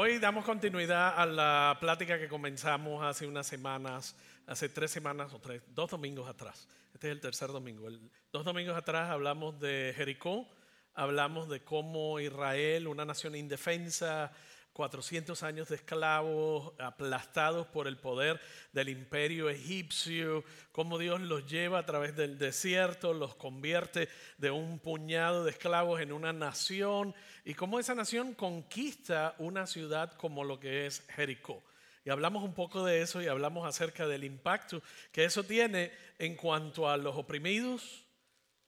Hoy 0.00 0.20
damos 0.20 0.44
continuidad 0.44 1.18
a 1.18 1.26
la 1.26 1.76
plática 1.80 2.20
que 2.20 2.28
comenzamos 2.28 3.04
hace 3.04 3.26
unas 3.26 3.48
semanas, 3.48 4.14
hace 4.46 4.68
tres 4.68 4.92
semanas 4.92 5.34
o 5.34 5.40
tres, 5.40 5.60
dos 5.74 5.90
domingos 5.90 6.28
atrás. 6.28 6.68
Este 6.94 7.08
es 7.08 7.12
el 7.14 7.20
tercer 7.20 7.48
domingo. 7.48 7.88
dos 8.30 8.44
domingos 8.44 8.76
atrás 8.76 9.10
hablamos 9.10 9.58
de 9.58 9.92
Jericó, 9.96 10.46
hablamos 10.94 11.48
de 11.48 11.64
cómo 11.64 12.20
Israel, 12.20 12.86
una 12.86 13.04
nación 13.04 13.34
indefensa, 13.34 14.30
400 14.78 15.42
años 15.42 15.68
de 15.70 15.74
esclavos 15.74 16.72
aplastados 16.78 17.66
por 17.66 17.88
el 17.88 17.96
poder 17.96 18.40
del 18.72 18.90
imperio 18.90 19.50
egipcio, 19.50 20.44
cómo 20.70 20.98
Dios 20.98 21.20
los 21.20 21.50
lleva 21.50 21.80
a 21.80 21.84
través 21.84 22.14
del 22.14 22.38
desierto, 22.38 23.12
los 23.12 23.34
convierte 23.34 24.08
de 24.36 24.52
un 24.52 24.78
puñado 24.78 25.42
de 25.42 25.50
esclavos 25.50 26.00
en 26.00 26.12
una 26.12 26.32
nación 26.32 27.12
y 27.44 27.54
cómo 27.54 27.80
esa 27.80 27.96
nación 27.96 28.34
conquista 28.34 29.34
una 29.38 29.66
ciudad 29.66 30.12
como 30.12 30.44
lo 30.44 30.60
que 30.60 30.86
es 30.86 31.04
Jericó. 31.08 31.60
Y 32.04 32.10
hablamos 32.10 32.44
un 32.44 32.54
poco 32.54 32.84
de 32.84 33.02
eso 33.02 33.20
y 33.20 33.26
hablamos 33.26 33.66
acerca 33.66 34.06
del 34.06 34.22
impacto 34.22 34.80
que 35.10 35.24
eso 35.24 35.42
tiene 35.42 35.90
en 36.20 36.36
cuanto 36.36 36.88
a 36.88 36.96
los 36.96 37.16
oprimidos, 37.16 38.04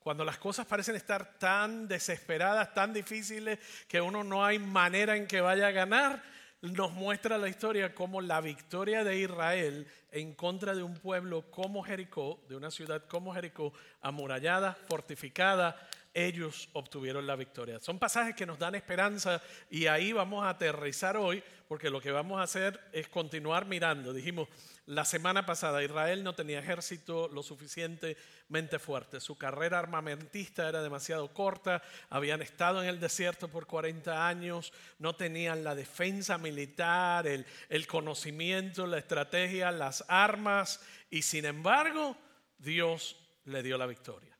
cuando 0.03 0.25
las 0.25 0.37
cosas 0.37 0.65
parecen 0.65 0.95
estar 0.95 1.37
tan 1.37 1.87
desesperadas, 1.87 2.73
tan 2.73 2.91
difíciles, 2.93 3.59
que 3.87 4.01
uno 4.01 4.23
no 4.23 4.43
hay 4.43 4.57
manera 4.57 5.15
en 5.15 5.27
que 5.27 5.41
vaya 5.41 5.67
a 5.67 5.71
ganar, 5.71 6.23
nos 6.61 6.91
muestra 6.93 7.37
la 7.37 7.47
historia 7.47 7.93
como 7.93 8.21
la 8.21 8.39
victoria 8.41 9.03
de 9.03 9.17
Israel 9.17 9.87
en 10.11 10.33
contra 10.33 10.75
de 10.75 10.83
un 10.83 10.95
pueblo 10.95 11.49
como 11.49 11.83
Jericó, 11.83 12.39
de 12.49 12.55
una 12.55 12.69
ciudad 12.69 13.03
como 13.07 13.33
Jericó, 13.33 13.73
amurallada, 14.01 14.73
fortificada, 14.87 15.75
ellos 16.13 16.69
obtuvieron 16.73 17.25
la 17.25 17.35
victoria. 17.35 17.79
Son 17.79 17.99
pasajes 17.99 18.35
que 18.35 18.45
nos 18.45 18.59
dan 18.59 18.75
esperanza 18.75 19.41
y 19.69 19.87
ahí 19.87 20.11
vamos 20.11 20.43
a 20.43 20.49
aterrizar 20.49 21.15
hoy 21.17 21.43
porque 21.67 21.89
lo 21.89 22.01
que 22.01 22.11
vamos 22.11 22.39
a 22.39 22.43
hacer 22.43 22.81
es 22.91 23.07
continuar 23.07 23.65
mirando. 23.65 24.11
Dijimos, 24.11 24.49
la 24.87 25.05
semana 25.05 25.45
pasada 25.45 25.81
Israel 25.81 26.21
no 26.23 26.35
tenía 26.35 26.59
ejército 26.59 27.29
lo 27.29 27.43
suficientemente 27.43 28.77
fuerte, 28.77 29.21
su 29.21 29.37
carrera 29.37 29.79
armamentista 29.79 30.67
era 30.67 30.83
demasiado 30.83 31.33
corta, 31.33 31.81
habían 32.09 32.41
estado 32.41 32.83
en 32.83 32.89
el 32.89 32.99
desierto 32.99 33.47
por 33.47 33.67
40 33.67 34.27
años, 34.27 34.73
no 34.99 35.15
tenían 35.15 35.63
la 35.63 35.75
defensa 35.75 36.37
militar, 36.37 37.25
el, 37.25 37.45
el 37.69 37.87
conocimiento, 37.87 38.85
la 38.85 38.97
estrategia, 38.97 39.71
las 39.71 40.03
armas 40.09 40.81
y 41.09 41.21
sin 41.21 41.45
embargo 41.45 42.17
Dios 42.57 43.15
le 43.45 43.63
dio 43.63 43.77
la 43.77 43.85
victoria. 43.85 44.30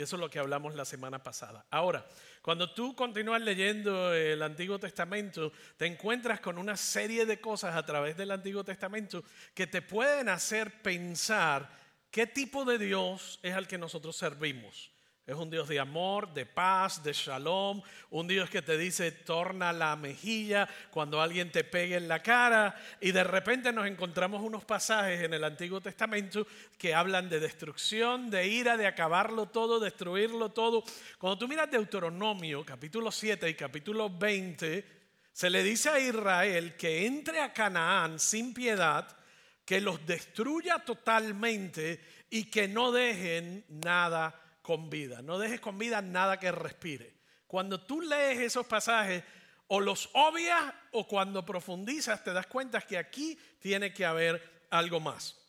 Y 0.00 0.02
eso 0.02 0.16
es 0.16 0.20
lo 0.20 0.30
que 0.30 0.38
hablamos 0.38 0.74
la 0.74 0.86
semana 0.86 1.22
pasada. 1.22 1.66
Ahora, 1.70 2.06
cuando 2.40 2.72
tú 2.72 2.96
continúas 2.96 3.42
leyendo 3.42 4.14
el 4.14 4.40
Antiguo 4.40 4.78
Testamento, 4.78 5.52
te 5.76 5.84
encuentras 5.84 6.40
con 6.40 6.56
una 6.56 6.74
serie 6.74 7.26
de 7.26 7.38
cosas 7.38 7.76
a 7.76 7.84
través 7.84 8.16
del 8.16 8.30
Antiguo 8.30 8.64
Testamento 8.64 9.22
que 9.52 9.66
te 9.66 9.82
pueden 9.82 10.30
hacer 10.30 10.80
pensar 10.80 11.68
qué 12.10 12.26
tipo 12.26 12.64
de 12.64 12.78
Dios 12.78 13.40
es 13.42 13.52
al 13.52 13.68
que 13.68 13.76
nosotros 13.76 14.16
servimos. 14.16 14.90
Es 15.30 15.36
un 15.36 15.48
Dios 15.48 15.68
de 15.68 15.78
amor, 15.78 16.34
de 16.34 16.44
paz, 16.44 17.04
de 17.04 17.12
shalom. 17.12 17.80
Un 18.10 18.26
Dios 18.26 18.50
que 18.50 18.62
te 18.62 18.76
dice, 18.76 19.12
torna 19.12 19.72
la 19.72 19.94
mejilla 19.94 20.68
cuando 20.90 21.22
alguien 21.22 21.52
te 21.52 21.62
pegue 21.62 21.94
en 21.94 22.08
la 22.08 22.20
cara. 22.20 22.74
Y 23.00 23.12
de 23.12 23.22
repente 23.22 23.72
nos 23.72 23.86
encontramos 23.86 24.42
unos 24.42 24.64
pasajes 24.64 25.22
en 25.22 25.32
el 25.32 25.44
Antiguo 25.44 25.80
Testamento 25.80 26.44
que 26.76 26.96
hablan 26.96 27.28
de 27.28 27.38
destrucción, 27.38 28.28
de 28.28 28.48
ira, 28.48 28.76
de 28.76 28.88
acabarlo 28.88 29.46
todo, 29.46 29.78
destruirlo 29.78 30.48
todo. 30.48 30.82
Cuando 31.16 31.38
tú 31.38 31.46
miras 31.46 31.70
Deuteronomio, 31.70 32.66
capítulo 32.66 33.12
7 33.12 33.48
y 33.48 33.54
capítulo 33.54 34.10
20, 34.10 34.84
se 35.32 35.48
le 35.48 35.62
dice 35.62 35.90
a 35.90 36.00
Israel 36.00 36.74
que 36.74 37.06
entre 37.06 37.38
a 37.40 37.52
Canaán 37.52 38.18
sin 38.18 38.52
piedad, 38.52 39.06
que 39.64 39.80
los 39.80 40.04
destruya 40.04 40.80
totalmente 40.80 42.00
y 42.30 42.46
que 42.50 42.66
no 42.66 42.90
dejen 42.90 43.64
nada 43.68 44.39
con 44.62 44.90
vida. 44.90 45.22
No 45.22 45.38
dejes 45.38 45.60
con 45.60 45.78
vida 45.78 46.02
nada 46.02 46.38
que 46.38 46.52
respire. 46.52 47.14
Cuando 47.46 47.80
tú 47.80 48.00
lees 48.00 48.38
esos 48.38 48.66
pasajes, 48.66 49.24
o 49.72 49.80
los 49.80 50.10
obvias 50.14 50.74
o 50.90 51.06
cuando 51.06 51.46
profundizas 51.46 52.24
te 52.24 52.32
das 52.32 52.46
cuenta 52.46 52.80
que 52.80 52.98
aquí 52.98 53.38
tiene 53.60 53.94
que 53.94 54.04
haber 54.04 54.66
algo 54.70 54.98
más. 54.98 55.39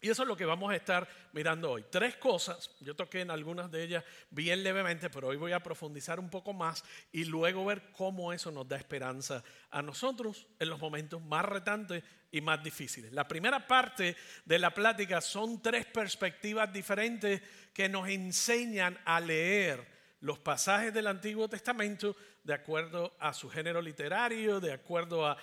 Y 0.00 0.10
eso 0.10 0.22
es 0.22 0.28
lo 0.28 0.36
que 0.36 0.44
vamos 0.44 0.70
a 0.70 0.76
estar 0.76 1.08
mirando 1.32 1.70
hoy. 1.70 1.84
Tres 1.90 2.16
cosas, 2.16 2.70
yo 2.80 2.94
toqué 2.94 3.22
en 3.22 3.30
algunas 3.30 3.70
de 3.70 3.82
ellas 3.82 4.04
bien 4.30 4.62
levemente, 4.62 5.08
pero 5.08 5.28
hoy 5.28 5.36
voy 5.36 5.52
a 5.52 5.62
profundizar 5.62 6.20
un 6.20 6.28
poco 6.28 6.52
más 6.52 6.84
y 7.12 7.24
luego 7.24 7.64
ver 7.64 7.90
cómo 7.92 8.32
eso 8.32 8.50
nos 8.50 8.68
da 8.68 8.76
esperanza 8.76 9.42
a 9.70 9.80
nosotros 9.80 10.46
en 10.58 10.68
los 10.68 10.78
momentos 10.78 11.22
más 11.22 11.44
retantes 11.44 12.04
y 12.30 12.40
más 12.40 12.62
difíciles. 12.62 13.12
La 13.12 13.26
primera 13.26 13.66
parte 13.66 14.16
de 14.44 14.58
la 14.58 14.72
plática 14.74 15.20
son 15.20 15.62
tres 15.62 15.86
perspectivas 15.86 16.70
diferentes 16.70 17.40
que 17.72 17.88
nos 17.88 18.08
enseñan 18.08 18.98
a 19.04 19.18
leer 19.20 19.95
los 20.26 20.40
pasajes 20.40 20.92
del 20.92 21.06
Antiguo 21.06 21.48
Testamento 21.48 22.16
de 22.42 22.52
acuerdo 22.52 23.16
a 23.20 23.32
su 23.32 23.48
género 23.48 23.80
literario, 23.80 24.58
de 24.58 24.72
acuerdo 24.72 25.24
a 25.24 25.38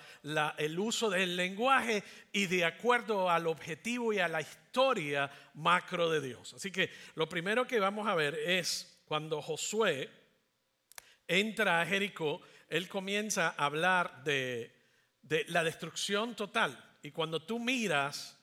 el 0.58 0.78
uso 0.78 1.08
del 1.08 1.36
lenguaje 1.36 2.04
y 2.30 2.44
de 2.44 2.66
acuerdo 2.66 3.30
al 3.30 3.46
objetivo 3.46 4.12
y 4.12 4.18
a 4.18 4.28
la 4.28 4.42
historia 4.42 5.30
macro 5.54 6.10
de 6.10 6.20
Dios. 6.20 6.52
Así 6.52 6.70
que 6.70 6.90
lo 7.14 7.26
primero 7.30 7.66
que 7.66 7.80
vamos 7.80 8.06
a 8.06 8.14
ver 8.14 8.34
es 8.34 9.00
cuando 9.06 9.40
Josué 9.40 10.10
entra 11.26 11.80
a 11.80 11.86
Jericó, 11.86 12.42
él 12.68 12.86
comienza 12.86 13.54
a 13.56 13.64
hablar 13.64 14.22
de, 14.22 14.70
la 15.48 15.64
destrucción 15.64 16.36
total. 16.36 16.78
Y 17.00 17.10
cuando 17.10 17.40
tú 17.40 17.58
miras 17.58 18.38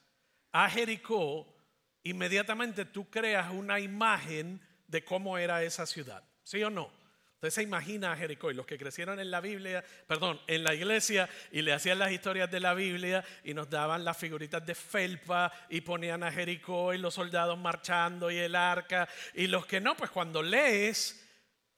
a 0.51 0.67
Jericó, 0.71 1.55
inmediatamente 2.01 2.85
tú 2.85 3.11
creas 3.11 3.51
una 3.51 3.79
imagen 3.79 4.59
de 4.87 5.05
cómo 5.05 5.37
era 5.37 5.61
esa 5.61 5.85
ciudad. 5.85 6.30
¿Sí 6.43 6.63
o 6.63 6.69
no? 6.69 7.01
Usted 7.41 7.49
se 7.49 7.63
imagina 7.63 8.11
a 8.11 8.15
Jericó 8.15 8.51
y 8.51 8.53
los 8.53 8.67
que 8.67 8.77
crecieron 8.77 9.19
en 9.19 9.31
la 9.31 9.41
Biblia, 9.41 9.83
perdón, 10.05 10.39
en 10.45 10.63
la 10.63 10.75
iglesia 10.75 11.27
y 11.51 11.63
le 11.63 11.73
hacían 11.73 11.97
las 11.97 12.11
historias 12.11 12.51
de 12.51 12.59
la 12.59 12.75
Biblia 12.75 13.23
y 13.43 13.55
nos 13.55 13.67
daban 13.67 14.05
las 14.05 14.15
figuritas 14.15 14.63
de 14.63 14.75
felpa 14.75 15.51
y 15.67 15.81
ponían 15.81 16.21
a 16.21 16.31
Jericó 16.31 16.93
y 16.93 16.99
los 16.99 17.15
soldados 17.15 17.57
marchando 17.57 18.29
y 18.29 18.37
el 18.37 18.55
arca 18.55 19.09
y 19.33 19.47
los 19.47 19.65
que 19.65 19.81
no, 19.81 19.97
pues 19.97 20.11
cuando 20.11 20.43
lees, 20.43 21.27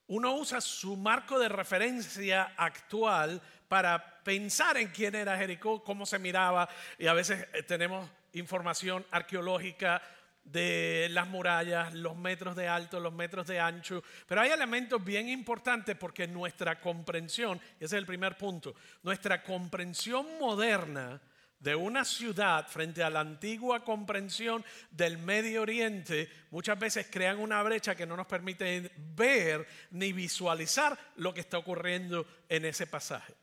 uno 0.07 0.35
usa 0.35 0.59
su 0.59 0.97
marco 0.97 1.39
de 1.39 1.47
referencia 1.47 2.55
actual 2.57 3.41
para 3.69 4.21
pensar 4.21 4.75
en 4.75 4.89
quién 4.89 5.15
era 5.15 5.37
Jericó, 5.37 5.81
cómo 5.81 6.05
se 6.05 6.19
miraba 6.19 6.67
y 6.97 7.07
a 7.07 7.13
veces 7.13 7.47
eh, 7.53 7.63
tenemos 7.63 8.09
información 8.33 9.05
arqueológica 9.11 10.01
de 10.43 11.07
las 11.11 11.27
murallas, 11.27 11.93
los 11.93 12.15
metros 12.15 12.55
de 12.55 12.67
alto, 12.67 12.99
los 12.99 13.13
metros 13.13 13.47
de 13.47 13.59
ancho, 13.59 14.03
pero 14.27 14.41
hay 14.41 14.51
elementos 14.51 15.03
bien 15.03 15.29
importantes 15.29 15.95
porque 15.95 16.27
nuestra 16.27 16.79
comprensión, 16.79 17.59
ese 17.75 17.85
es 17.85 17.93
el 17.93 18.05
primer 18.05 18.37
punto, 18.37 18.75
nuestra 19.03 19.41
comprensión 19.43 20.25
moderna 20.39 21.21
de 21.63 21.75
una 21.75 22.03
ciudad 22.03 22.67
frente 22.67 23.01
a 23.03 23.09
la 23.09 23.21
antigua 23.21 23.85
comprensión 23.85 24.65
del 24.91 25.17
Medio 25.17 25.61
Oriente, 25.61 26.29
muchas 26.51 26.77
veces 26.77 27.07
crean 27.09 27.39
una 27.39 27.63
brecha 27.63 27.95
que 27.95 28.05
no 28.05 28.17
nos 28.17 28.27
permite 28.27 28.91
ver 29.15 29.65
ni 29.91 30.11
visualizar 30.11 30.97
lo 31.15 31.33
que 31.33 31.39
está 31.39 31.57
ocurriendo 31.57 32.27
en 32.49 32.65
ese 32.65 32.85
pasaje. 32.85 33.33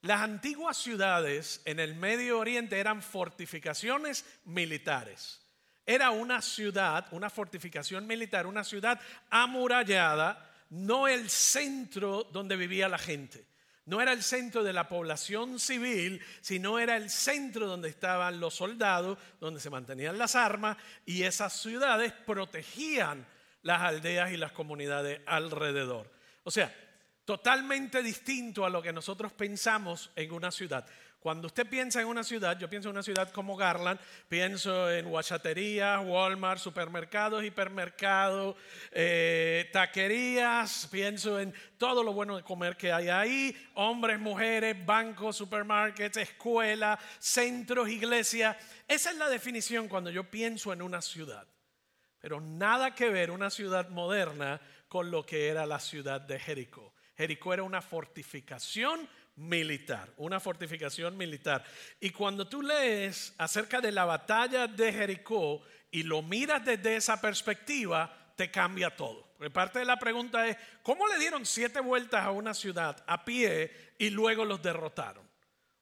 Las 0.00 0.22
antiguas 0.22 0.78
ciudades 0.78 1.60
en 1.66 1.78
el 1.78 1.94
Medio 1.94 2.38
Oriente 2.38 2.80
eran 2.80 3.02
fortificaciones 3.02 4.24
militares. 4.46 5.42
Era 5.86 6.10
una 6.10 6.42
ciudad, 6.42 7.06
una 7.10 7.30
fortificación 7.30 8.06
militar, 8.06 8.46
una 8.46 8.64
ciudad 8.64 9.00
amurallada, 9.30 10.48
no 10.70 11.08
el 11.08 11.28
centro 11.30 12.24
donde 12.24 12.56
vivía 12.56 12.88
la 12.88 12.98
gente. 12.98 13.46
No 13.86 14.00
era 14.00 14.12
el 14.12 14.22
centro 14.22 14.62
de 14.62 14.72
la 14.72 14.88
población 14.88 15.58
civil, 15.58 16.22
sino 16.40 16.78
era 16.78 16.96
el 16.96 17.10
centro 17.10 17.66
donde 17.66 17.88
estaban 17.88 18.38
los 18.38 18.54
soldados, 18.54 19.18
donde 19.40 19.58
se 19.58 19.70
mantenían 19.70 20.16
las 20.16 20.36
armas 20.36 20.76
y 21.06 21.24
esas 21.24 21.60
ciudades 21.60 22.12
protegían 22.12 23.26
las 23.62 23.80
aldeas 23.80 24.30
y 24.30 24.36
las 24.36 24.52
comunidades 24.52 25.20
alrededor. 25.26 26.08
O 26.44 26.50
sea, 26.50 26.72
totalmente 27.24 28.02
distinto 28.02 28.64
a 28.64 28.70
lo 28.70 28.82
que 28.82 28.92
nosotros 28.92 29.32
pensamos 29.32 30.10
en 30.14 30.32
una 30.32 30.50
ciudad. 30.50 30.86
Cuando 31.20 31.48
usted 31.48 31.68
piensa 31.68 32.00
en 32.00 32.06
una 32.06 32.24
ciudad, 32.24 32.58
yo 32.58 32.70
pienso 32.70 32.88
en 32.88 32.94
una 32.94 33.02
ciudad 33.02 33.30
como 33.30 33.54
Garland, 33.54 34.00
pienso 34.26 34.90
en 34.90 35.06
guachaterías, 35.06 36.00
Walmart, 36.02 36.58
supermercados, 36.58 37.44
hipermercados, 37.44 38.56
eh, 38.90 39.68
taquerías, 39.70 40.88
pienso 40.90 41.38
en 41.38 41.52
todo 41.76 42.02
lo 42.02 42.14
bueno 42.14 42.38
de 42.38 42.42
comer 42.42 42.74
que 42.78 42.90
hay 42.90 43.10
ahí, 43.10 43.70
hombres, 43.74 44.18
mujeres, 44.18 44.74
bancos, 44.86 45.36
supermarkets, 45.36 46.16
escuelas, 46.16 46.98
centros, 47.18 47.90
iglesias. 47.90 48.56
Esa 48.88 49.10
es 49.10 49.16
la 49.18 49.28
definición 49.28 49.88
cuando 49.88 50.08
yo 50.08 50.24
pienso 50.30 50.72
en 50.72 50.80
una 50.80 51.02
ciudad. 51.02 51.46
Pero 52.18 52.40
nada 52.40 52.94
que 52.94 53.10
ver 53.10 53.30
una 53.30 53.50
ciudad 53.50 53.90
moderna 53.90 54.58
con 54.88 55.10
lo 55.10 55.26
que 55.26 55.48
era 55.48 55.66
la 55.66 55.80
ciudad 55.80 56.22
de 56.22 56.40
Jericó. 56.40 56.94
Jericó 57.14 57.52
era 57.52 57.62
una 57.62 57.82
fortificación 57.82 59.06
militar, 59.36 60.12
una 60.16 60.40
fortificación 60.40 61.16
militar. 61.16 61.64
Y 62.00 62.10
cuando 62.10 62.48
tú 62.48 62.62
lees 62.62 63.34
acerca 63.38 63.80
de 63.80 63.92
la 63.92 64.04
batalla 64.04 64.66
de 64.66 64.92
Jericó 64.92 65.62
y 65.90 66.02
lo 66.02 66.22
miras 66.22 66.64
desde 66.64 66.96
esa 66.96 67.20
perspectiva, 67.20 68.32
te 68.36 68.50
cambia 68.50 68.94
todo. 68.94 69.34
Porque 69.36 69.50
parte 69.50 69.78
de 69.78 69.84
la 69.84 69.98
pregunta 69.98 70.46
es, 70.46 70.56
¿cómo 70.82 71.06
le 71.08 71.18
dieron 71.18 71.46
siete 71.46 71.80
vueltas 71.80 72.24
a 72.24 72.30
una 72.30 72.54
ciudad 72.54 73.02
a 73.06 73.24
pie 73.24 73.94
y 73.98 74.10
luego 74.10 74.44
los 74.44 74.62
derrotaron? 74.62 75.28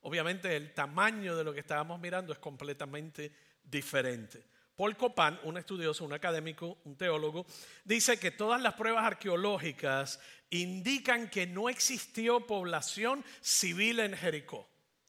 Obviamente 0.02 0.54
el 0.54 0.72
tamaño 0.74 1.36
de 1.36 1.44
lo 1.44 1.52
que 1.52 1.60
estábamos 1.60 2.00
mirando 2.00 2.32
es 2.32 2.38
completamente 2.38 3.32
diferente. 3.64 4.44
Paul 4.78 4.96
Copan, 4.96 5.40
un 5.42 5.58
estudioso, 5.58 6.04
un 6.04 6.12
académico, 6.12 6.78
un 6.84 6.96
teólogo, 6.96 7.44
dice 7.84 8.16
que 8.20 8.30
todas 8.30 8.62
las 8.62 8.74
pruebas 8.74 9.04
arqueológicas 9.04 10.20
indican 10.50 11.28
que 11.30 11.48
no 11.48 11.68
existió 11.68 12.46
población 12.46 13.24
civil 13.40 13.98
en 13.98 14.16
Jericó. 14.16 14.68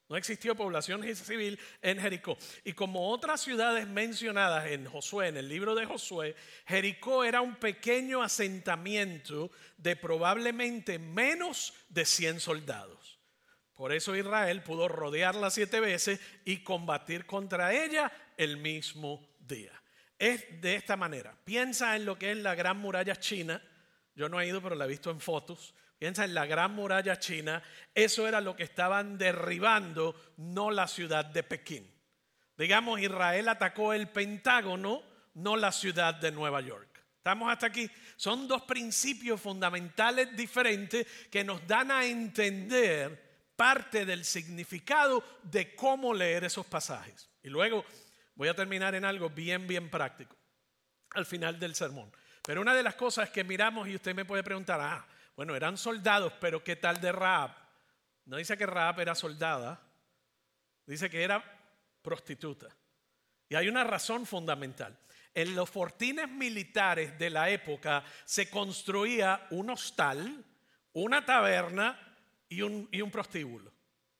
No 0.09 0.17
existió 0.17 0.55
población 0.55 1.03
civil 1.15 1.59
en 1.83 1.99
Jericó. 1.99 2.35
Y 2.63 2.73
como 2.73 3.11
otras 3.11 3.41
ciudades 3.41 3.87
mencionadas 3.87 4.71
en 4.71 4.87
Josué, 4.87 5.27
en 5.27 5.37
el 5.37 5.47
libro 5.47 5.75
de 5.75 5.85
Josué, 5.85 6.35
Jericó 6.65 7.23
era 7.23 7.41
un 7.41 7.55
pequeño 7.57 8.23
asentamiento 8.23 9.51
de 9.77 9.95
probablemente 9.95 10.97
menos 10.97 11.75
de 11.89 12.05
100 12.05 12.39
soldados. 12.39 13.19
Por 13.75 13.93
eso 13.93 14.15
Israel 14.15 14.63
pudo 14.63 14.87
rodearla 14.87 15.51
siete 15.51 15.79
veces 15.79 16.19
y 16.43 16.63
combatir 16.63 17.27
contra 17.27 17.71
ella 17.71 18.11
el 18.35 18.57
mismo 18.57 19.28
Es 20.17 20.61
de 20.61 20.75
esta 20.75 20.97
manera. 20.97 21.33
Piensa 21.43 21.95
en 21.95 22.05
lo 22.05 22.17
que 22.19 22.31
es 22.31 22.37
la 22.37 22.55
gran 22.55 22.77
muralla 22.77 23.15
china. 23.15 23.61
Yo 24.15 24.27
no 24.27 24.41
he 24.41 24.47
ido, 24.47 24.61
pero 24.61 24.75
la 24.75 24.85
he 24.85 24.89
visto 24.89 25.11
en 25.11 25.21
fotos. 25.21 25.73
Piensa 25.97 26.25
en 26.25 26.33
la 26.33 26.45
gran 26.45 26.73
muralla 26.73 27.17
china. 27.19 27.63
Eso 27.93 28.27
era 28.27 28.41
lo 28.41 28.55
que 28.55 28.63
estaban 28.63 29.17
derribando, 29.17 30.15
no 30.37 30.71
la 30.71 30.87
ciudad 30.87 31.25
de 31.25 31.43
Pekín. 31.43 31.89
Digamos, 32.57 32.99
Israel 32.99 33.47
atacó 33.47 33.93
el 33.93 34.09
Pentágono, 34.09 35.03
no 35.35 35.55
la 35.55 35.71
ciudad 35.71 36.15
de 36.15 36.31
Nueva 36.31 36.59
York. 36.59 36.87
¿Estamos 37.15 37.51
hasta 37.51 37.67
aquí? 37.67 37.89
Son 38.15 38.47
dos 38.47 38.63
principios 38.63 39.39
fundamentales 39.39 40.35
diferentes 40.35 41.05
que 41.29 41.43
nos 41.43 41.65
dan 41.67 41.91
a 41.91 42.05
entender 42.05 43.51
parte 43.55 44.05
del 44.05 44.23
significado 44.23 45.23
de 45.43 45.75
cómo 45.75 46.13
leer 46.13 46.45
esos 46.45 46.65
pasajes. 46.65 47.29
Y 47.43 47.49
luego 47.49 47.85
Voy 48.39 48.47
a 48.47 48.53
terminar 48.53 48.95
en 48.95 49.03
algo 49.03 49.29
bien, 49.29 49.67
bien 49.67 49.89
práctico 49.89 50.33
al 51.09 51.25
final 51.25 51.59
del 51.59 51.75
sermón. 51.75 52.09
Pero 52.41 52.61
una 52.61 52.73
de 52.73 52.83
las 52.83 52.95
cosas 52.95 53.29
que 53.31 53.43
miramos 53.43 53.89
y 53.89 53.95
usted 53.95 54.15
me 54.15 54.23
puede 54.23 54.43
preguntar, 54.43 54.79
ah, 54.79 55.05
bueno, 55.35 55.57
eran 55.57 55.77
soldados, 55.77 56.31
pero 56.39 56.63
¿qué 56.63 56.77
tal 56.77 57.01
de 57.01 57.11
Raab? 57.11 57.51
No 58.23 58.37
dice 58.37 58.57
que 58.57 58.65
Raab 58.65 59.01
era 59.01 59.13
soldada, 59.13 59.81
dice 60.85 61.09
que 61.09 61.21
era 61.21 61.43
prostituta. 62.01 62.69
Y 63.49 63.55
hay 63.55 63.67
una 63.67 63.83
razón 63.83 64.25
fundamental. 64.25 64.97
En 65.33 65.53
los 65.53 65.69
fortines 65.69 66.29
militares 66.29 67.19
de 67.19 67.31
la 67.31 67.49
época 67.49 68.05
se 68.23 68.49
construía 68.49 69.47
un 69.49 69.69
hostal, 69.69 70.45
una 70.93 71.25
taberna 71.25 71.99
y 72.47 72.61
un, 72.61 72.87
y 72.89 73.01
un 73.01 73.11
prostíbulo 73.11 73.78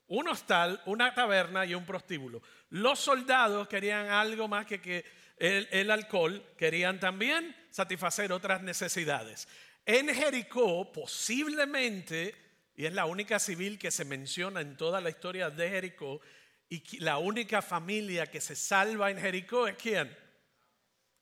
un 0.10 0.28
hostal, 0.28 0.82
una 0.86 1.14
taberna 1.14 1.66
y 1.66 1.76
un 1.76 1.86
prostíbulo. 1.86 2.42
Los 2.70 3.00
soldados 3.00 3.68
querían 3.68 4.08
algo 4.08 4.48
más 4.48 4.66
que, 4.66 4.82
que 4.82 5.06
el, 5.38 5.90
alcohol, 5.90 6.44
querían 6.58 7.00
también 7.00 7.56
satisfacer 7.70 8.32
otras 8.32 8.62
necesidades. 8.62 9.48
En 9.86 10.14
Jericó, 10.14 10.92
posiblemente, 10.92 12.36
y 12.76 12.86
es 12.86 12.94
la 12.94 13.06
única 13.06 13.40
civil 13.40 13.80
que 13.80 13.92
se 13.92 14.06
menciona 14.06 14.62
en 14.62 14.76
toda 14.76 15.00
la 15.00 15.10
historia 15.10 15.50
de 15.50 15.70
Jericó, 15.70 16.22
y 16.68 17.00
la 17.00 17.18
única 17.18 17.62
familia 17.62 18.28
que 18.28 18.42
se 18.42 18.56
salva 18.56 19.10
en 19.10 19.18
Jericó 19.18 19.68
es 19.68 19.76
quién? 19.76 20.16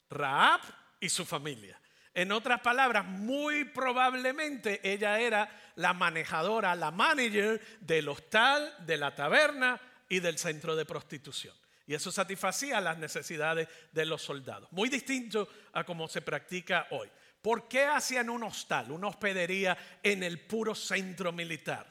Raab 0.10 0.62
y 1.00 1.10
su 1.10 1.26
familia. 1.26 1.80
En 2.18 2.32
otras 2.32 2.62
palabras, 2.62 3.06
muy 3.06 3.66
probablemente 3.66 4.82
ella 4.82 5.20
era 5.20 5.52
la 5.76 5.94
manejadora, 5.94 6.74
la 6.74 6.90
manager 6.90 7.62
del 7.80 8.10
hostal, 8.10 8.74
de 8.88 8.98
la 8.98 9.14
taberna 9.14 9.80
y 10.10 10.20
del 10.20 10.40
centro 10.40 10.76
de 10.76 10.84
prostitución. 10.84 11.56
Y 11.86 11.94
eso 11.94 12.12
satisfacía 12.12 12.82
las 12.82 12.98
necesidades 12.98 13.68
de 13.92 14.06
los 14.08 14.24
soldados. 14.24 14.68
Muy 14.72 14.90
distinto 14.90 15.48
a 15.74 15.84
cómo 15.84 16.08
se 16.08 16.24
practica 16.24 16.88
hoy. 16.90 17.08
¿Por 17.40 17.68
qué 17.68 17.86
hacían 17.86 18.32
un 18.32 18.42
hostal, 18.42 18.92
una 18.92 19.10
hospedería 19.10 19.78
en 20.02 20.24
el 20.24 20.40
puro 20.40 20.74
centro 20.74 21.32
militar? 21.32 21.86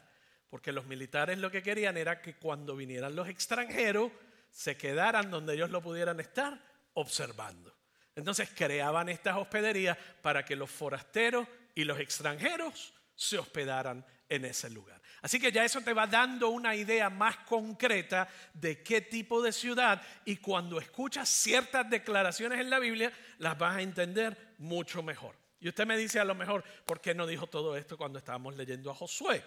Porque 0.50 0.72
los 0.72 0.86
militares 0.86 1.38
lo 1.38 1.52
que 1.52 1.62
querían 1.62 1.96
era 1.96 2.20
que 2.20 2.34
cuando 2.34 2.74
vinieran 2.74 3.14
los 3.14 3.28
extranjeros 3.28 4.10
se 4.50 4.76
quedaran 4.76 5.30
donde 5.30 5.54
ellos 5.54 5.70
lo 5.70 5.80
pudieran 5.80 6.18
estar 6.18 6.60
observando. 6.94 7.76
Entonces 8.16 8.50
creaban 8.54 9.08
estas 9.10 9.36
hospederías 9.36 9.96
para 10.22 10.44
que 10.44 10.56
los 10.56 10.70
forasteros 10.70 11.46
y 11.74 11.84
los 11.84 12.00
extranjeros 12.00 12.94
se 13.14 13.38
hospedaran 13.38 14.04
en 14.28 14.44
ese 14.46 14.70
lugar. 14.70 15.00
Así 15.22 15.38
que 15.38 15.52
ya 15.52 15.64
eso 15.64 15.80
te 15.80 15.92
va 15.92 16.06
dando 16.06 16.48
una 16.48 16.74
idea 16.74 17.10
más 17.10 17.36
concreta 17.38 18.28
de 18.54 18.82
qué 18.82 19.00
tipo 19.02 19.42
de 19.42 19.52
ciudad 19.52 20.00
y 20.24 20.36
cuando 20.36 20.78
escuchas 20.78 21.28
ciertas 21.28 21.88
declaraciones 21.88 22.60
en 22.60 22.70
la 22.70 22.78
Biblia 22.78 23.12
las 23.38 23.56
vas 23.58 23.76
a 23.76 23.82
entender 23.82 24.54
mucho 24.58 25.02
mejor. 25.02 25.36
Y 25.60 25.68
usted 25.68 25.86
me 25.86 25.96
dice 25.96 26.20
a 26.20 26.24
lo 26.24 26.34
mejor, 26.34 26.64
¿por 26.84 27.00
qué 27.00 27.14
no 27.14 27.26
dijo 27.26 27.46
todo 27.46 27.76
esto 27.76 27.96
cuando 27.96 28.18
estábamos 28.18 28.56
leyendo 28.56 28.90
a 28.90 28.94
Josué? 28.94 29.42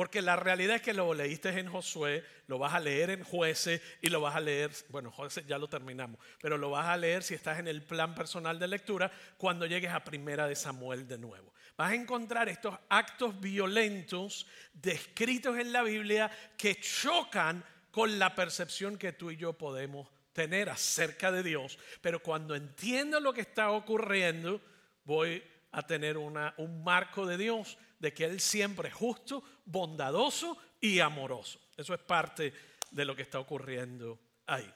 Porque 0.00 0.22
la 0.22 0.34
realidad 0.34 0.76
es 0.76 0.80
que 0.80 0.94
lo 0.94 1.12
leíste 1.12 1.50
en 1.50 1.68
Josué, 1.68 2.24
lo 2.46 2.58
vas 2.58 2.72
a 2.72 2.80
leer 2.80 3.10
en 3.10 3.22
jueces 3.22 3.82
y 4.00 4.08
lo 4.08 4.22
vas 4.22 4.34
a 4.34 4.40
leer, 4.40 4.70
bueno, 4.88 5.10
jueces 5.10 5.46
ya 5.46 5.58
lo 5.58 5.68
terminamos, 5.68 6.18
pero 6.40 6.56
lo 6.56 6.70
vas 6.70 6.86
a 6.86 6.96
leer 6.96 7.22
si 7.22 7.34
estás 7.34 7.58
en 7.58 7.68
el 7.68 7.82
plan 7.82 8.14
personal 8.14 8.58
de 8.58 8.66
lectura 8.66 9.12
cuando 9.36 9.66
llegues 9.66 9.92
a 9.92 10.02
Primera 10.02 10.48
de 10.48 10.56
Samuel 10.56 11.06
de 11.06 11.18
nuevo. 11.18 11.52
Vas 11.76 11.92
a 11.92 11.94
encontrar 11.94 12.48
estos 12.48 12.78
actos 12.88 13.38
violentos 13.40 14.46
descritos 14.72 15.58
en 15.58 15.70
la 15.70 15.82
Biblia 15.82 16.30
que 16.56 16.80
chocan 16.80 17.62
con 17.90 18.18
la 18.18 18.34
percepción 18.34 18.96
que 18.96 19.12
tú 19.12 19.30
y 19.30 19.36
yo 19.36 19.52
podemos 19.52 20.08
tener 20.32 20.70
acerca 20.70 21.30
de 21.30 21.42
Dios. 21.42 21.78
Pero 22.00 22.22
cuando 22.22 22.54
entiendo 22.54 23.20
lo 23.20 23.34
que 23.34 23.42
está 23.42 23.70
ocurriendo, 23.70 24.62
voy 25.04 25.44
a 25.72 25.86
tener 25.86 26.16
un 26.16 26.82
marco 26.82 27.26
de 27.26 27.36
Dios 27.36 27.76
de 28.00 28.12
que 28.12 28.24
Él 28.24 28.40
siempre 28.40 28.88
es 28.88 28.94
justo, 28.94 29.44
bondadoso 29.64 30.58
y 30.80 30.98
amoroso. 30.98 31.60
Eso 31.76 31.94
es 31.94 32.00
parte 32.00 32.52
de 32.90 33.04
lo 33.04 33.14
que 33.14 33.22
está 33.22 33.38
ocurriendo 33.38 34.18
ahí. 34.46 34.68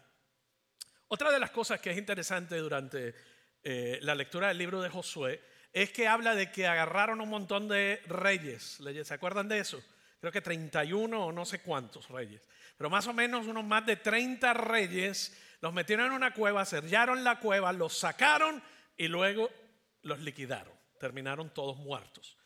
Otra 1.09 1.33
de 1.33 1.41
las 1.41 1.51
cosas 1.51 1.81
que 1.81 1.91
es 1.91 1.99
interesante 1.99 2.57
durante 2.59 3.15
eh, 3.63 3.99
la 4.03 4.15
lectura 4.15 4.49
del 4.49 4.59
libro 4.59 4.81
de 4.81 4.91
Josué 4.91 5.43
es 5.73 5.91
que 5.91 6.07
habla 6.07 6.35
de 6.35 6.53
que 6.53 6.67
agarraron 6.67 7.21
un 7.21 7.29
montón 7.29 7.67
de 7.67 8.01
reyes. 8.07 8.79
¿Se 9.03 9.15
acuerdan 9.15 9.49
de 9.49 9.59
eso? 9.59 9.83
Creo 10.21 10.31
que 10.33 10.41
31 10.41 11.27
o 11.27 11.33
no 11.33 11.45
sé 11.45 11.61
cuántos 11.61 12.09
reyes. 12.09 12.47
Pero 12.77 12.91
más 12.91 13.07
o 13.07 13.13
menos 13.13 13.47
unos 13.47 13.65
más 13.65 13.85
de 13.85 13.97
30 13.97 14.55
reyes 14.55 15.37
los 15.61 15.73
metieron 15.73 16.07
en 16.07 16.13
una 16.13 16.35
cueva, 16.35 16.65
sellaron 16.65 17.25
la 17.25 17.41
cueva, 17.41 17.73
los 17.73 17.97
sacaron 17.97 18.63
y 18.97 19.09
luego 19.09 19.51
los 20.03 20.21
liquidaron. 20.21 20.73
Terminaron 21.01 21.51
todos 21.53 21.77
muertos. 21.77 22.37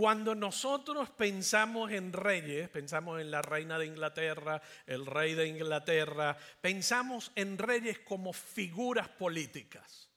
Cuando 0.00 0.34
nosotros 0.34 1.10
pensamos 1.10 1.92
en 1.92 2.14
reyes, 2.14 2.70
pensamos 2.70 3.20
en 3.20 3.30
la 3.30 3.42
reina 3.42 3.78
de 3.78 3.84
Inglaterra, 3.84 4.62
el 4.86 5.04
rey 5.04 5.34
de 5.34 5.46
Inglaterra, 5.46 6.38
pensamos 6.62 7.32
en 7.34 7.58
reyes 7.58 7.98
como 7.98 8.32
figuras 8.32 9.10
políticas. 9.10 10.08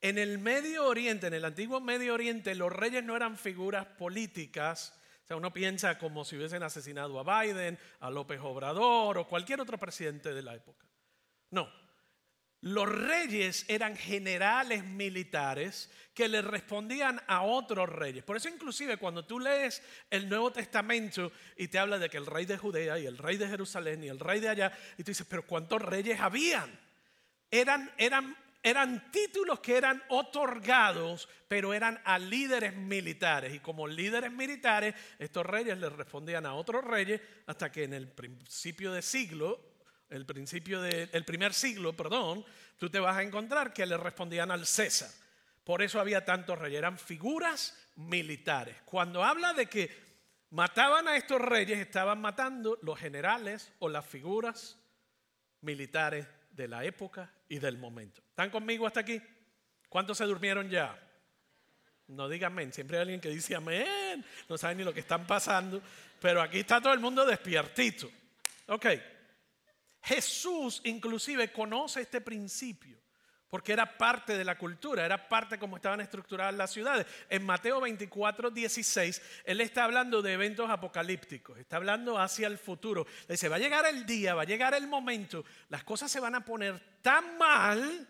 En 0.00 0.18
el 0.18 0.38
Medio 0.38 0.88
Oriente, 0.88 1.28
en 1.28 1.34
el 1.34 1.44
antiguo 1.44 1.80
Medio 1.80 2.14
Oriente, 2.14 2.56
los 2.56 2.72
reyes 2.72 3.04
no 3.04 3.14
eran 3.14 3.38
figuras 3.38 3.86
políticas. 3.86 4.98
O 5.22 5.26
sea, 5.28 5.36
uno 5.36 5.52
piensa 5.52 5.96
como 5.96 6.24
si 6.24 6.36
hubiesen 6.36 6.64
asesinado 6.64 7.20
a 7.20 7.42
Biden, 7.44 7.78
a 8.00 8.10
López 8.10 8.40
Obrador 8.42 9.16
o 9.18 9.28
cualquier 9.28 9.60
otro 9.60 9.78
presidente 9.78 10.34
de 10.34 10.42
la 10.42 10.56
época. 10.56 10.88
No, 11.50 11.70
los 12.64 12.88
reyes 12.88 13.66
eran 13.68 13.94
generales 13.94 14.84
militares 14.84 15.90
que 16.14 16.28
le 16.28 16.40
respondían 16.40 17.20
a 17.26 17.42
otros 17.42 17.90
reyes. 17.90 18.24
Por 18.24 18.38
eso 18.38 18.48
inclusive 18.48 18.96
cuando 18.96 19.26
tú 19.26 19.38
lees 19.38 19.82
el 20.08 20.30
Nuevo 20.30 20.50
Testamento 20.50 21.30
y 21.58 21.68
te 21.68 21.78
habla 21.78 21.98
de 21.98 22.08
que 22.08 22.16
el 22.16 22.24
rey 22.24 22.46
de 22.46 22.56
Judea 22.56 22.98
y 22.98 23.04
el 23.04 23.18
rey 23.18 23.36
de 23.36 23.48
Jerusalén 23.48 24.02
y 24.02 24.08
el 24.08 24.18
rey 24.18 24.40
de 24.40 24.48
allá, 24.48 24.72
y 24.96 25.04
tú 25.04 25.10
dices, 25.10 25.26
pero 25.28 25.46
¿cuántos 25.46 25.82
reyes 25.82 26.18
habían? 26.20 26.70
Eran, 27.50 27.92
eran, 27.98 28.34
eran 28.62 29.10
títulos 29.10 29.60
que 29.60 29.76
eran 29.76 30.02
otorgados, 30.08 31.28
pero 31.46 31.74
eran 31.74 32.00
a 32.02 32.18
líderes 32.18 32.74
militares. 32.74 33.52
Y 33.54 33.58
como 33.58 33.86
líderes 33.86 34.32
militares, 34.32 34.94
estos 35.18 35.44
reyes 35.44 35.76
le 35.76 35.90
respondían 35.90 36.46
a 36.46 36.54
otros 36.54 36.82
reyes 36.82 37.20
hasta 37.46 37.70
que 37.70 37.84
en 37.84 37.92
el 37.92 38.08
principio 38.08 38.90
de 38.90 39.02
siglo 39.02 39.73
el 40.14 40.26
principio 40.26 40.80
del 40.80 41.24
primer 41.24 41.52
siglo, 41.54 41.92
perdón, 41.94 42.44
tú 42.78 42.88
te 42.88 43.00
vas 43.00 43.16
a 43.16 43.22
encontrar 43.22 43.72
que 43.72 43.86
le 43.86 43.96
respondían 43.96 44.50
al 44.50 44.66
César. 44.66 45.10
Por 45.64 45.82
eso 45.82 45.98
había 45.98 46.24
tantos 46.24 46.58
reyes, 46.58 46.78
eran 46.78 46.98
figuras 46.98 47.76
militares. 47.96 48.76
Cuando 48.84 49.24
habla 49.24 49.54
de 49.54 49.66
que 49.66 49.90
mataban 50.50 51.08
a 51.08 51.16
estos 51.16 51.40
reyes, 51.40 51.78
estaban 51.78 52.20
matando 52.20 52.78
los 52.82 52.98
generales 52.98 53.72
o 53.78 53.88
las 53.88 54.06
figuras 54.06 54.78
militares 55.62 56.26
de 56.50 56.68
la 56.68 56.84
época 56.84 57.32
y 57.48 57.58
del 57.58 57.78
momento. 57.78 58.22
¿Están 58.28 58.50
conmigo 58.50 58.86
hasta 58.86 59.00
aquí? 59.00 59.20
¿Cuántos 59.88 60.18
se 60.18 60.24
durmieron 60.24 60.68
ya? 60.68 61.00
No 62.06 62.28
digan 62.28 62.52
amén, 62.52 62.72
siempre 62.72 62.98
hay 62.98 63.02
alguien 63.02 63.20
que 63.20 63.30
dice 63.30 63.54
amén, 63.56 64.24
no 64.48 64.58
saben 64.58 64.76
ni 64.76 64.84
lo 64.84 64.92
que 64.92 65.00
están 65.00 65.26
pasando, 65.26 65.80
pero 66.20 66.42
aquí 66.42 66.60
está 66.60 66.80
todo 66.80 66.92
el 66.92 67.00
mundo 67.00 67.24
despiertito. 67.24 68.10
Ok, 68.66 68.86
Jesús 70.04 70.80
inclusive 70.84 71.52
conoce 71.52 72.02
este 72.02 72.20
principio 72.20 73.04
porque 73.54 73.72
era 73.72 73.96
parte 73.96 74.36
de 74.36 74.44
la 74.44 74.58
cultura, 74.58 75.06
era 75.06 75.28
parte 75.28 75.54
de 75.54 75.58
cómo 75.60 75.76
estaban 75.76 76.00
estructuradas 76.00 76.54
las 76.54 76.72
ciudades. 76.72 77.06
En 77.28 77.46
Mateo 77.46 77.80
24, 77.80 78.50
16, 78.50 79.22
él 79.44 79.60
está 79.60 79.84
hablando 79.84 80.22
de 80.22 80.32
eventos 80.32 80.68
apocalípticos, 80.68 81.56
está 81.60 81.76
hablando 81.76 82.18
hacia 82.18 82.48
el 82.48 82.58
futuro. 82.58 83.06
Le 83.28 83.34
dice, 83.34 83.48
va 83.48 83.54
a 83.54 83.60
llegar 83.60 83.86
el 83.86 84.04
día, 84.06 84.34
va 84.34 84.42
a 84.42 84.44
llegar 84.44 84.74
el 84.74 84.88
momento, 84.88 85.44
las 85.68 85.84
cosas 85.84 86.10
se 86.10 86.18
van 86.18 86.34
a 86.34 86.44
poner 86.44 86.98
tan 87.00 87.38
mal, 87.38 88.08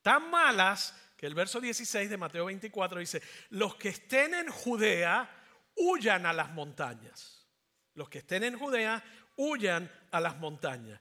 tan 0.00 0.30
malas, 0.30 0.96
que 1.16 1.26
el 1.26 1.34
verso 1.34 1.60
16 1.60 2.08
de 2.08 2.16
Mateo 2.16 2.44
24 2.44 3.00
dice, 3.00 3.20
los 3.50 3.74
que 3.74 3.88
estén 3.88 4.32
en 4.32 4.48
Judea, 4.48 5.28
huyan 5.74 6.24
a 6.24 6.32
las 6.32 6.52
montañas. 6.52 7.48
Los 7.94 8.08
que 8.08 8.18
estén 8.18 8.44
en 8.44 8.56
Judea, 8.56 9.02
huyan 9.34 9.90
a 10.12 10.20
las 10.20 10.36
montañas. 10.36 11.00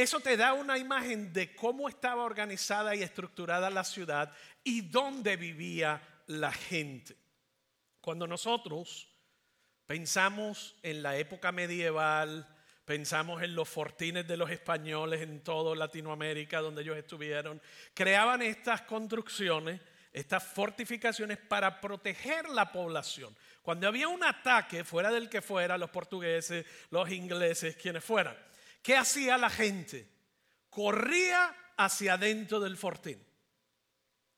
Eso 0.00 0.18
te 0.18 0.38
da 0.38 0.54
una 0.54 0.78
imagen 0.78 1.30
de 1.30 1.54
cómo 1.54 1.86
estaba 1.86 2.24
organizada 2.24 2.94
y 2.94 3.02
estructurada 3.02 3.68
la 3.68 3.84
ciudad 3.84 4.32
y 4.64 4.80
dónde 4.80 5.36
vivía 5.36 6.00
la 6.26 6.50
gente. 6.52 7.18
Cuando 8.00 8.26
nosotros 8.26 9.10
pensamos 9.84 10.74
en 10.82 11.02
la 11.02 11.18
época 11.18 11.52
medieval, 11.52 12.48
pensamos 12.86 13.42
en 13.42 13.54
los 13.54 13.68
fortines 13.68 14.26
de 14.26 14.38
los 14.38 14.50
españoles 14.50 15.20
en 15.20 15.44
toda 15.44 15.76
Latinoamérica 15.76 16.62
donde 16.62 16.80
ellos 16.80 16.96
estuvieron, 16.96 17.60
creaban 17.92 18.40
estas 18.40 18.80
construcciones, 18.80 19.82
estas 20.14 20.42
fortificaciones 20.42 21.36
para 21.36 21.78
proteger 21.78 22.48
la 22.48 22.72
población. 22.72 23.36
Cuando 23.60 23.86
había 23.86 24.08
un 24.08 24.24
ataque, 24.24 24.82
fuera 24.82 25.10
del 25.10 25.28
que 25.28 25.42
fuera, 25.42 25.76
los 25.76 25.90
portugueses, 25.90 26.64
los 26.88 27.10
ingleses, 27.10 27.76
quienes 27.76 28.02
fueran, 28.02 28.34
¿Qué 28.82 28.96
hacía 28.96 29.36
la 29.38 29.50
gente? 29.50 30.08
Corría 30.68 31.54
hacia 31.76 32.14
adentro 32.14 32.60
del 32.60 32.76
fortín. 32.76 33.24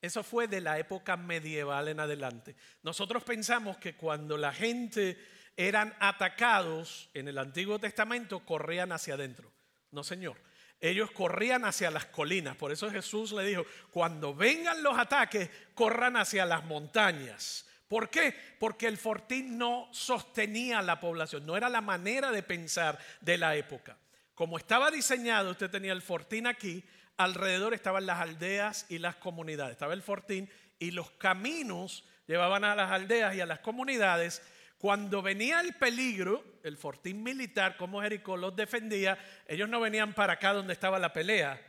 Eso 0.00 0.24
fue 0.24 0.48
de 0.48 0.60
la 0.60 0.78
época 0.78 1.16
medieval 1.16 1.88
en 1.88 2.00
adelante. 2.00 2.56
Nosotros 2.82 3.22
pensamos 3.22 3.76
que 3.78 3.94
cuando 3.94 4.36
la 4.36 4.52
gente 4.52 5.16
eran 5.56 5.94
atacados 6.00 7.08
en 7.14 7.28
el 7.28 7.38
Antiguo 7.38 7.78
Testamento, 7.78 8.44
corrían 8.44 8.90
hacia 8.90 9.14
adentro. 9.14 9.52
No, 9.92 10.02
señor. 10.02 10.36
Ellos 10.80 11.12
corrían 11.12 11.64
hacia 11.64 11.92
las 11.92 12.06
colinas. 12.06 12.56
Por 12.56 12.72
eso 12.72 12.90
Jesús 12.90 13.30
le 13.30 13.44
dijo, 13.44 13.64
cuando 13.92 14.34
vengan 14.34 14.82
los 14.82 14.98
ataques, 14.98 15.48
corran 15.74 16.16
hacia 16.16 16.44
las 16.44 16.64
montañas. 16.64 17.68
¿Por 17.86 18.10
qué? 18.10 18.34
Porque 18.58 18.88
el 18.88 18.98
fortín 18.98 19.56
no 19.56 19.88
sostenía 19.92 20.82
la 20.82 20.98
población, 20.98 21.46
no 21.46 21.56
era 21.56 21.68
la 21.68 21.80
manera 21.80 22.32
de 22.32 22.42
pensar 22.42 22.98
de 23.20 23.38
la 23.38 23.54
época. 23.54 23.96
Como 24.34 24.58
estaba 24.58 24.90
diseñado, 24.90 25.50
usted 25.50 25.70
tenía 25.70 25.92
el 25.92 26.02
fortín 26.02 26.46
aquí, 26.46 26.84
alrededor 27.16 27.74
estaban 27.74 28.06
las 28.06 28.20
aldeas 28.20 28.86
y 28.88 28.98
las 28.98 29.16
comunidades. 29.16 29.72
Estaba 29.72 29.94
el 29.94 30.02
fortín 30.02 30.50
y 30.78 30.90
los 30.90 31.10
caminos 31.12 32.04
llevaban 32.26 32.64
a 32.64 32.74
las 32.74 32.90
aldeas 32.90 33.34
y 33.34 33.40
a 33.40 33.46
las 33.46 33.60
comunidades. 33.60 34.42
Cuando 34.78 35.22
venía 35.22 35.60
el 35.60 35.74
peligro, 35.74 36.44
el 36.62 36.76
fortín 36.76 37.22
militar, 37.22 37.76
como 37.76 38.02
Jericó 38.02 38.36
los 38.36 38.56
defendía, 38.56 39.18
ellos 39.46 39.68
no 39.68 39.80
venían 39.80 40.12
para 40.14 40.34
acá 40.34 40.52
donde 40.52 40.72
estaba 40.72 40.98
la 40.98 41.12
pelea. 41.12 41.60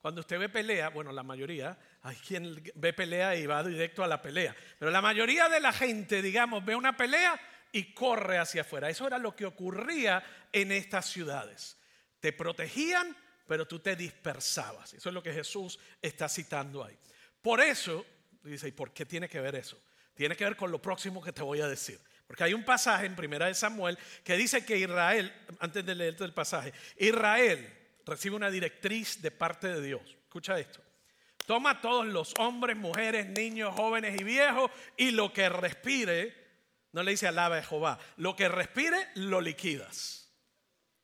Cuando 0.00 0.20
usted 0.20 0.38
ve 0.38 0.48
pelea, 0.48 0.88
bueno, 0.88 1.12
la 1.12 1.22
mayoría, 1.22 1.76
hay 2.02 2.16
quien 2.16 2.62
ve 2.76 2.92
pelea 2.92 3.36
y 3.36 3.46
va 3.46 3.62
directo 3.62 4.04
a 4.04 4.06
la 4.06 4.22
pelea, 4.22 4.54
pero 4.78 4.90
la 4.90 5.02
mayoría 5.02 5.48
de 5.48 5.58
la 5.58 5.72
gente, 5.72 6.22
digamos, 6.22 6.64
ve 6.64 6.76
una 6.76 6.96
pelea 6.96 7.40
y 7.72 7.92
corre 7.92 8.38
hacia 8.38 8.62
afuera. 8.62 8.88
Eso 8.88 9.06
era 9.06 9.18
lo 9.18 9.34
que 9.34 9.46
ocurría 9.46 10.22
en 10.52 10.72
estas 10.72 11.06
ciudades. 11.06 11.76
Te 12.20 12.32
protegían, 12.32 13.16
pero 13.46 13.66
tú 13.66 13.78
te 13.78 13.96
dispersabas. 13.96 14.94
Eso 14.94 15.08
es 15.08 15.14
lo 15.14 15.22
que 15.22 15.32
Jesús 15.32 15.78
está 16.02 16.28
citando 16.28 16.84
ahí. 16.84 16.98
Por 17.40 17.60
eso, 17.60 18.04
dice, 18.42 18.68
¿y 18.68 18.72
por 18.72 18.92
qué 18.92 19.06
tiene 19.06 19.28
que 19.28 19.40
ver 19.40 19.54
eso? 19.54 19.80
Tiene 20.14 20.36
que 20.36 20.44
ver 20.44 20.56
con 20.56 20.70
lo 20.70 20.80
próximo 20.80 21.22
que 21.22 21.32
te 21.32 21.42
voy 21.42 21.60
a 21.60 21.68
decir. 21.68 22.00
Porque 22.26 22.44
hay 22.44 22.54
un 22.54 22.64
pasaje 22.64 23.06
en 23.06 23.14
Primera 23.14 23.46
de 23.46 23.54
Samuel 23.54 23.98
que 24.24 24.36
dice 24.36 24.64
que 24.64 24.78
Israel, 24.78 25.32
antes 25.60 25.84
de 25.84 25.94
leerte 25.94 26.24
el 26.24 26.32
pasaje, 26.32 26.72
Israel 26.96 27.72
recibe 28.04 28.36
una 28.36 28.50
directriz 28.50 29.22
de 29.22 29.30
parte 29.30 29.68
de 29.68 29.80
Dios. 29.80 30.02
Escucha 30.24 30.58
esto. 30.58 30.80
Toma 31.46 31.80
todos 31.80 32.06
los 32.06 32.34
hombres, 32.38 32.76
mujeres, 32.76 33.28
niños, 33.28 33.74
jóvenes 33.76 34.20
y 34.20 34.24
viejos 34.24 34.70
y 34.96 35.12
lo 35.12 35.32
que 35.32 35.48
respire, 35.48 36.34
no 36.92 37.04
le 37.04 37.12
dice 37.12 37.28
alaba 37.28 37.58
a 37.58 37.62
Jehová, 37.62 38.00
lo 38.16 38.34
que 38.34 38.48
respire 38.48 38.96
lo 39.14 39.40
liquidas. 39.40 40.25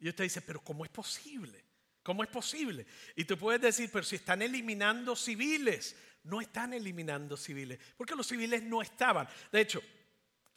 Y 0.03 0.09
usted 0.09 0.25
dice, 0.25 0.43
pero 0.43 0.61
¿cómo 0.61 0.85
es 0.85 0.91
posible? 0.91 1.65
¿Cómo 2.03 2.25
es 2.25 2.29
posible? 2.29 2.85
Y 3.15 3.25
tú 3.25 3.39
puedes 3.39 3.61
decir, 3.61 3.89
pero 3.93 4.05
si 4.05 4.17
están 4.17 4.43
eliminando 4.43 5.15
civiles, 5.15 5.95
no 6.25 6.41
están 6.41 6.75
eliminando 6.75 7.37
civiles, 7.37 7.79
porque 7.97 8.17
los 8.17 8.27
civiles 8.27 8.65
no 8.65 8.83
estaban. 8.83 9.29
De 9.53 9.61
hecho, 9.61 9.81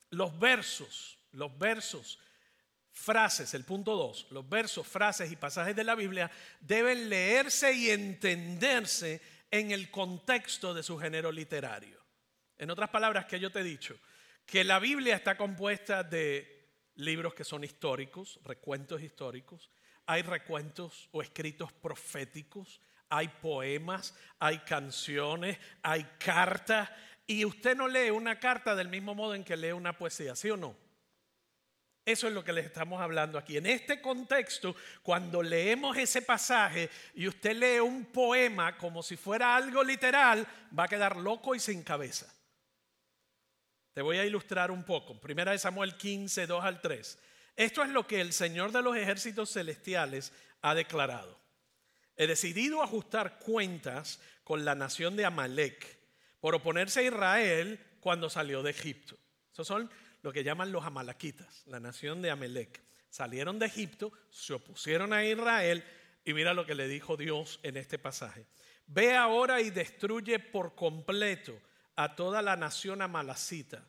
los 0.10 0.38
versos, 0.40 1.20
los 1.34 1.56
versos, 1.60 2.18
frases, 2.92 3.54
el 3.54 3.66
punto 3.66 3.96
2, 3.96 4.28
los 4.32 4.50
versos, 4.50 4.88
frases 4.88 5.32
y 5.32 5.36
pasajes 5.36 5.76
de 5.76 5.84
la 5.84 5.94
Biblia 5.94 6.32
deben 6.60 7.08
leerse 7.08 7.72
y 7.72 7.92
entenderse 7.92 9.22
en 9.52 9.70
el 9.70 9.92
contexto 9.92 10.74
de 10.74 10.82
su 10.82 10.98
género 10.98 11.32
literario. 11.32 12.04
En 12.58 12.72
otras 12.72 12.90
palabras, 12.90 13.26
que 13.26 13.40
yo 13.40 13.52
te 13.52 13.60
he 13.60 13.64
dicho, 13.64 13.96
que 14.44 14.64
la 14.64 14.80
Biblia 14.80 15.16
está 15.16 15.38
compuesta 15.38 16.02
de 16.02 16.55
libros 16.96 17.34
que 17.34 17.44
son 17.44 17.64
históricos, 17.64 18.40
recuentos 18.44 19.02
históricos, 19.02 19.70
hay 20.06 20.22
recuentos 20.22 21.10
o 21.12 21.22
escritos 21.22 21.72
proféticos, 21.74 22.82
hay 23.10 23.28
poemas, 23.28 24.16
hay 24.40 24.60
canciones, 24.60 25.58
hay 25.82 26.04
cartas, 26.20 26.90
y 27.28 27.44
usted 27.44 27.76
no 27.76 27.88
lee 27.88 28.12
una 28.12 28.40
carta 28.40 28.76
del 28.76 28.90
mismo 28.90 29.16
modo 29.16 29.34
en 29.34 29.44
que 29.44 29.58
lee 29.58 29.72
una 29.72 29.98
poesía, 29.98 30.36
¿sí 30.36 30.50
o 30.50 30.58
no? 30.58 30.76
Eso 32.06 32.28
es 32.28 32.34
lo 32.34 32.44
que 32.44 32.54
les 32.54 32.66
estamos 32.66 33.02
hablando 33.02 33.40
aquí. 33.40 33.58
En 33.58 33.66
este 33.66 34.00
contexto, 34.00 34.76
cuando 35.02 35.42
leemos 35.42 35.98
ese 35.98 36.22
pasaje 36.22 36.88
y 37.16 37.28
usted 37.28 37.56
lee 37.56 37.80
un 37.80 38.06
poema 38.06 38.78
como 38.78 39.02
si 39.02 39.18
fuera 39.18 39.56
algo 39.56 39.84
literal, 39.84 40.48
va 40.78 40.84
a 40.84 40.88
quedar 40.88 41.18
loco 41.18 41.56
y 41.56 41.60
sin 41.60 41.82
cabeza. 41.82 42.32
Te 43.96 44.02
voy 44.02 44.18
a 44.18 44.26
ilustrar 44.26 44.72
un 44.72 44.84
poco. 44.84 45.18
Primera 45.22 45.54
de 45.54 45.58
Samuel 45.58 45.96
15, 45.96 46.48
2 46.48 46.66
al 46.66 46.82
3. 46.82 47.18
Esto 47.56 47.82
es 47.82 47.90
lo 47.92 48.06
que 48.06 48.20
el 48.20 48.34
Señor 48.34 48.74
de 48.74 48.82
los 48.82 48.98
ejércitos 48.98 49.54
celestiales 49.54 50.34
ha 50.62 50.76
declarado. 50.76 51.40
He 52.18 52.28
decidido 52.28 52.84
ajustar 52.84 53.40
cuentas 53.40 54.20
con 54.44 54.66
la 54.66 54.76
nación 54.76 55.16
de 55.16 55.24
Amalek 55.24 55.98
por 56.42 56.56
oponerse 56.56 57.00
a 57.00 57.04
Israel 57.04 57.80
cuando 58.02 58.30
salió 58.30 58.64
de 58.64 58.72
Egipto. 58.72 59.18
Esos 59.54 59.66
son 59.66 59.90
lo 60.24 60.34
que 60.34 60.44
llaman 60.44 60.74
los 60.74 60.84
amalequitas, 60.84 61.64
la 61.66 61.80
nación 61.80 62.22
de 62.22 62.32
Amalek. 62.32 62.82
Salieron 63.10 63.60
de 63.60 63.68
Egipto, 63.68 64.12
se 64.30 64.56
opusieron 64.56 65.14
a 65.14 65.24
Israel 65.24 65.86
y 66.26 66.34
mira 66.34 66.54
lo 66.54 66.66
que 66.66 66.76
le 66.76 66.90
dijo 66.90 67.16
Dios 67.16 67.62
en 67.64 67.78
este 67.78 67.98
pasaje. 67.98 68.46
Ve 68.88 69.16
ahora 69.16 69.62
y 69.62 69.70
destruye 69.70 70.40
por 70.40 70.76
completo 70.76 71.58
a 71.96 72.16
toda 72.16 72.42
la 72.42 72.56
nación 72.56 73.02
amalacita, 73.02 73.84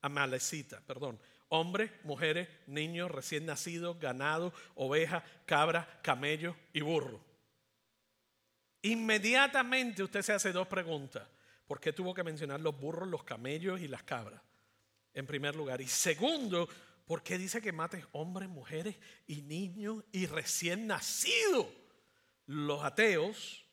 amalecita, 0.00 0.80
perdón, 0.86 1.20
hombres, 1.48 1.90
mujeres, 2.04 2.48
niños, 2.66 3.10
recién 3.10 3.44
nacidos, 3.44 3.98
ganado, 3.98 4.52
oveja, 4.74 5.24
cabra, 5.46 6.00
camello 6.02 6.56
y 6.72 6.80
burro. 6.80 7.20
Inmediatamente 8.82 10.02
usted 10.02 10.22
se 10.22 10.32
hace 10.32 10.52
dos 10.52 10.66
preguntas. 10.68 11.28
¿Por 11.66 11.80
qué 11.80 11.92
tuvo 11.92 12.14
que 12.14 12.24
mencionar 12.24 12.60
los 12.60 12.78
burros, 12.78 13.08
los 13.08 13.24
camellos 13.24 13.80
y 13.80 13.88
las 13.88 14.02
cabras? 14.02 14.40
En 15.12 15.26
primer 15.26 15.54
lugar. 15.54 15.80
Y 15.80 15.86
segundo, 15.86 16.68
¿por 17.04 17.22
qué 17.22 17.36
dice 17.36 17.60
que 17.60 17.72
mates 17.72 18.04
hombres, 18.12 18.48
mujeres 18.48 18.96
y 19.26 19.42
niños 19.42 20.02
y 20.12 20.26
recién 20.26 20.86
nacidos? 20.86 21.66
Los 22.46 22.82
ateos 22.82 23.64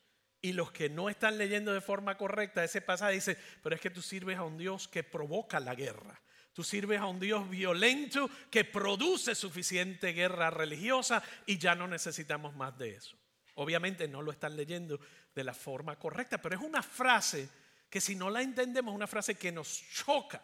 y 0.42 0.54
los 0.54 0.72
que 0.72 0.90
no 0.90 1.10
están 1.10 1.38
leyendo 1.38 1.74
de 1.74 1.82
forma 1.82 2.18
correcta 2.18 2.64
ese 2.64 2.82
pasaje 2.82 3.14
dicen, 3.14 3.38
pero 3.64 3.76
es 3.76 3.82
que 3.82 3.90
tú 3.90 4.02
sirves 4.02 4.38
a 4.38 4.44
un 4.44 4.58
Dios 4.58 4.88
que 4.88 5.04
provoca 5.04 5.60
la 5.60 5.76
guerra. 5.76 6.22
Tú 6.54 6.64
sirves 6.64 7.00
a 7.00 7.06
un 7.06 7.20
Dios 7.20 7.50
violento 7.50 8.30
que 8.50 8.64
produce 8.64 9.36
suficiente 9.36 10.14
guerra 10.14 10.50
religiosa 10.50 11.22
y 11.46 11.58
ya 11.58 11.76
no 11.76 11.88
necesitamos 11.88 12.56
más 12.56 12.78
de 12.78 12.96
eso. 12.96 13.18
Obviamente 13.56 14.08
no 14.08 14.22
lo 14.22 14.32
están 14.32 14.56
leyendo 14.56 15.00
de 15.34 15.44
la 15.44 15.54
forma 15.54 15.98
correcta, 15.98 16.42
pero 16.42 16.56
es 16.56 16.62
una 16.62 16.82
frase 16.82 17.50
que 17.90 18.02
si 18.02 18.16
no 18.16 18.30
la 18.30 18.42
entendemos, 18.42 18.92
es 18.92 18.96
una 18.96 19.08
frase 19.08 19.36
que 19.36 19.52
nos 19.52 19.84
choca. 19.92 20.42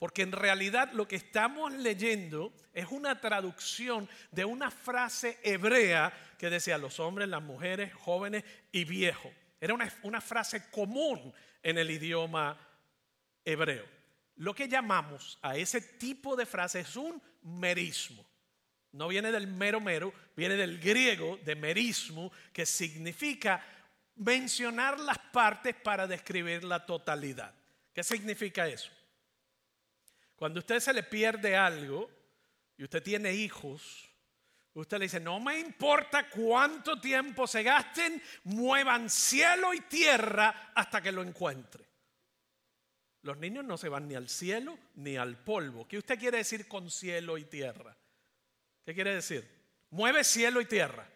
Porque 0.00 0.22
en 0.22 0.32
realidad 0.32 0.92
lo 0.94 1.06
que 1.06 1.16
estamos 1.16 1.74
leyendo 1.74 2.54
es 2.72 2.86
una 2.90 3.20
traducción 3.20 4.08
de 4.30 4.46
una 4.46 4.70
frase 4.70 5.38
hebrea 5.42 6.10
que 6.38 6.48
decía 6.48 6.78
los 6.78 6.98
hombres, 6.98 7.28
las 7.28 7.42
mujeres, 7.42 7.92
jóvenes 7.92 8.42
y 8.72 8.84
viejos. 8.84 9.30
Era 9.60 9.74
una, 9.74 9.92
una 10.02 10.22
frase 10.22 10.70
común 10.70 11.34
en 11.62 11.76
el 11.76 11.90
idioma 11.90 12.56
hebreo. 13.44 13.84
Lo 14.36 14.54
que 14.54 14.68
llamamos 14.68 15.38
a 15.42 15.58
ese 15.58 15.82
tipo 15.82 16.34
de 16.34 16.46
frase 16.46 16.80
es 16.80 16.96
un 16.96 17.22
merismo. 17.42 18.24
No 18.92 19.08
viene 19.08 19.30
del 19.30 19.48
mero 19.48 19.82
mero, 19.82 20.14
viene 20.34 20.54
del 20.54 20.80
griego 20.80 21.38
de 21.44 21.56
merismo, 21.56 22.32
que 22.54 22.64
significa 22.64 23.62
mencionar 24.16 24.98
las 24.98 25.18
partes 25.18 25.74
para 25.74 26.06
describir 26.06 26.64
la 26.64 26.86
totalidad. 26.86 27.52
¿Qué 27.92 28.02
significa 28.02 28.66
eso? 28.66 28.90
Cuando 30.40 30.58
a 30.58 30.62
usted 30.62 30.80
se 30.80 30.94
le 30.94 31.02
pierde 31.02 31.54
algo 31.54 32.10
y 32.78 32.84
usted 32.84 33.02
tiene 33.02 33.30
hijos, 33.30 34.08
usted 34.72 34.96
le 34.96 35.04
dice, 35.04 35.20
no 35.20 35.38
me 35.38 35.58
importa 35.58 36.30
cuánto 36.30 36.98
tiempo 36.98 37.46
se 37.46 37.62
gasten, 37.62 38.22
muevan 38.44 39.10
cielo 39.10 39.74
y 39.74 39.82
tierra 39.82 40.72
hasta 40.74 41.02
que 41.02 41.12
lo 41.12 41.20
encuentre. 41.20 41.84
Los 43.20 43.36
niños 43.36 43.66
no 43.66 43.76
se 43.76 43.90
van 43.90 44.08
ni 44.08 44.14
al 44.14 44.30
cielo 44.30 44.78
ni 44.94 45.18
al 45.18 45.36
polvo. 45.44 45.86
¿Qué 45.86 45.98
usted 45.98 46.18
quiere 46.18 46.38
decir 46.38 46.66
con 46.66 46.90
cielo 46.90 47.36
y 47.36 47.44
tierra? 47.44 47.94
¿Qué 48.82 48.94
quiere 48.94 49.16
decir? 49.16 49.46
Mueve 49.90 50.24
cielo 50.24 50.62
y 50.62 50.64
tierra. 50.64 51.06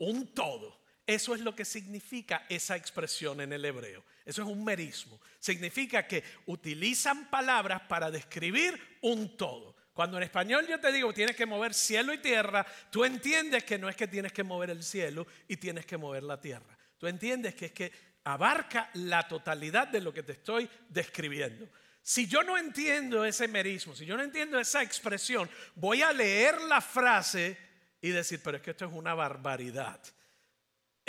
Un 0.00 0.34
todo. 0.34 0.79
Eso 1.10 1.34
es 1.34 1.40
lo 1.40 1.56
que 1.56 1.64
significa 1.64 2.46
esa 2.48 2.76
expresión 2.76 3.40
en 3.40 3.52
el 3.52 3.64
hebreo. 3.64 4.04
Eso 4.24 4.42
es 4.42 4.48
un 4.48 4.62
merismo. 4.62 5.20
Significa 5.40 6.06
que 6.06 6.22
utilizan 6.46 7.28
palabras 7.28 7.82
para 7.88 8.12
describir 8.12 8.80
un 9.00 9.36
todo. 9.36 9.74
Cuando 9.92 10.18
en 10.18 10.22
español 10.22 10.68
yo 10.68 10.78
te 10.78 10.92
digo 10.92 11.12
tienes 11.12 11.34
que 11.34 11.46
mover 11.46 11.74
cielo 11.74 12.14
y 12.14 12.18
tierra, 12.18 12.64
tú 12.92 13.04
entiendes 13.04 13.64
que 13.64 13.76
no 13.76 13.88
es 13.88 13.96
que 13.96 14.06
tienes 14.06 14.32
que 14.32 14.44
mover 14.44 14.70
el 14.70 14.84
cielo 14.84 15.26
y 15.48 15.56
tienes 15.56 15.84
que 15.84 15.96
mover 15.96 16.22
la 16.22 16.40
tierra. 16.40 16.78
Tú 16.96 17.08
entiendes 17.08 17.56
que 17.56 17.66
es 17.66 17.72
que 17.72 17.92
abarca 18.22 18.88
la 18.94 19.26
totalidad 19.26 19.88
de 19.88 20.02
lo 20.02 20.14
que 20.14 20.22
te 20.22 20.34
estoy 20.34 20.70
describiendo. 20.88 21.68
Si 22.00 22.28
yo 22.28 22.44
no 22.44 22.56
entiendo 22.56 23.24
ese 23.24 23.48
merismo, 23.48 23.96
si 23.96 24.06
yo 24.06 24.16
no 24.16 24.22
entiendo 24.22 24.60
esa 24.60 24.80
expresión, 24.80 25.50
voy 25.74 26.02
a 26.02 26.12
leer 26.12 26.60
la 26.62 26.80
frase 26.80 27.58
y 28.00 28.10
decir, 28.10 28.40
pero 28.44 28.58
es 28.58 28.62
que 28.62 28.70
esto 28.70 28.84
es 28.84 28.92
una 28.92 29.14
barbaridad. 29.14 30.00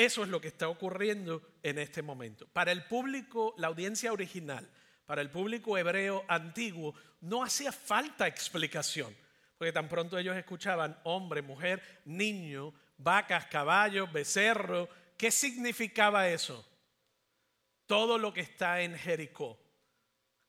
Eso 0.02 0.24
es 0.24 0.30
lo 0.30 0.42
que 0.42 0.48
está 0.48 0.68
ocurriendo 0.68 1.44
en 1.62 1.78
este 1.78 2.02
momento. 2.02 2.48
Para 2.48 2.72
el 2.72 2.86
público, 2.86 3.54
la 3.60 3.68
audiencia 3.68 4.12
original, 4.12 4.68
para 5.06 5.22
el 5.22 5.30
público 5.30 5.78
hebreo 5.78 6.26
antiguo, 6.28 6.96
no 7.20 7.44
hacía 7.44 7.72
falta 7.72 8.26
explicación, 8.26 9.16
porque 9.60 9.72
tan 9.72 9.88
pronto 9.88 10.18
ellos 10.18 10.36
escuchaban 10.36 11.00
hombre, 11.04 11.44
mujer, 11.44 11.84
niño, 12.06 12.74
vacas, 12.98 13.46
caballos, 13.46 14.12
becerro. 14.12 14.90
¿Qué 15.16 15.30
significaba 15.30 16.28
eso? 16.30 16.68
Todo 17.86 18.18
lo 18.18 18.34
que 18.34 18.42
está 18.42 18.82
en 18.82 18.98
Jericó. 18.98 19.60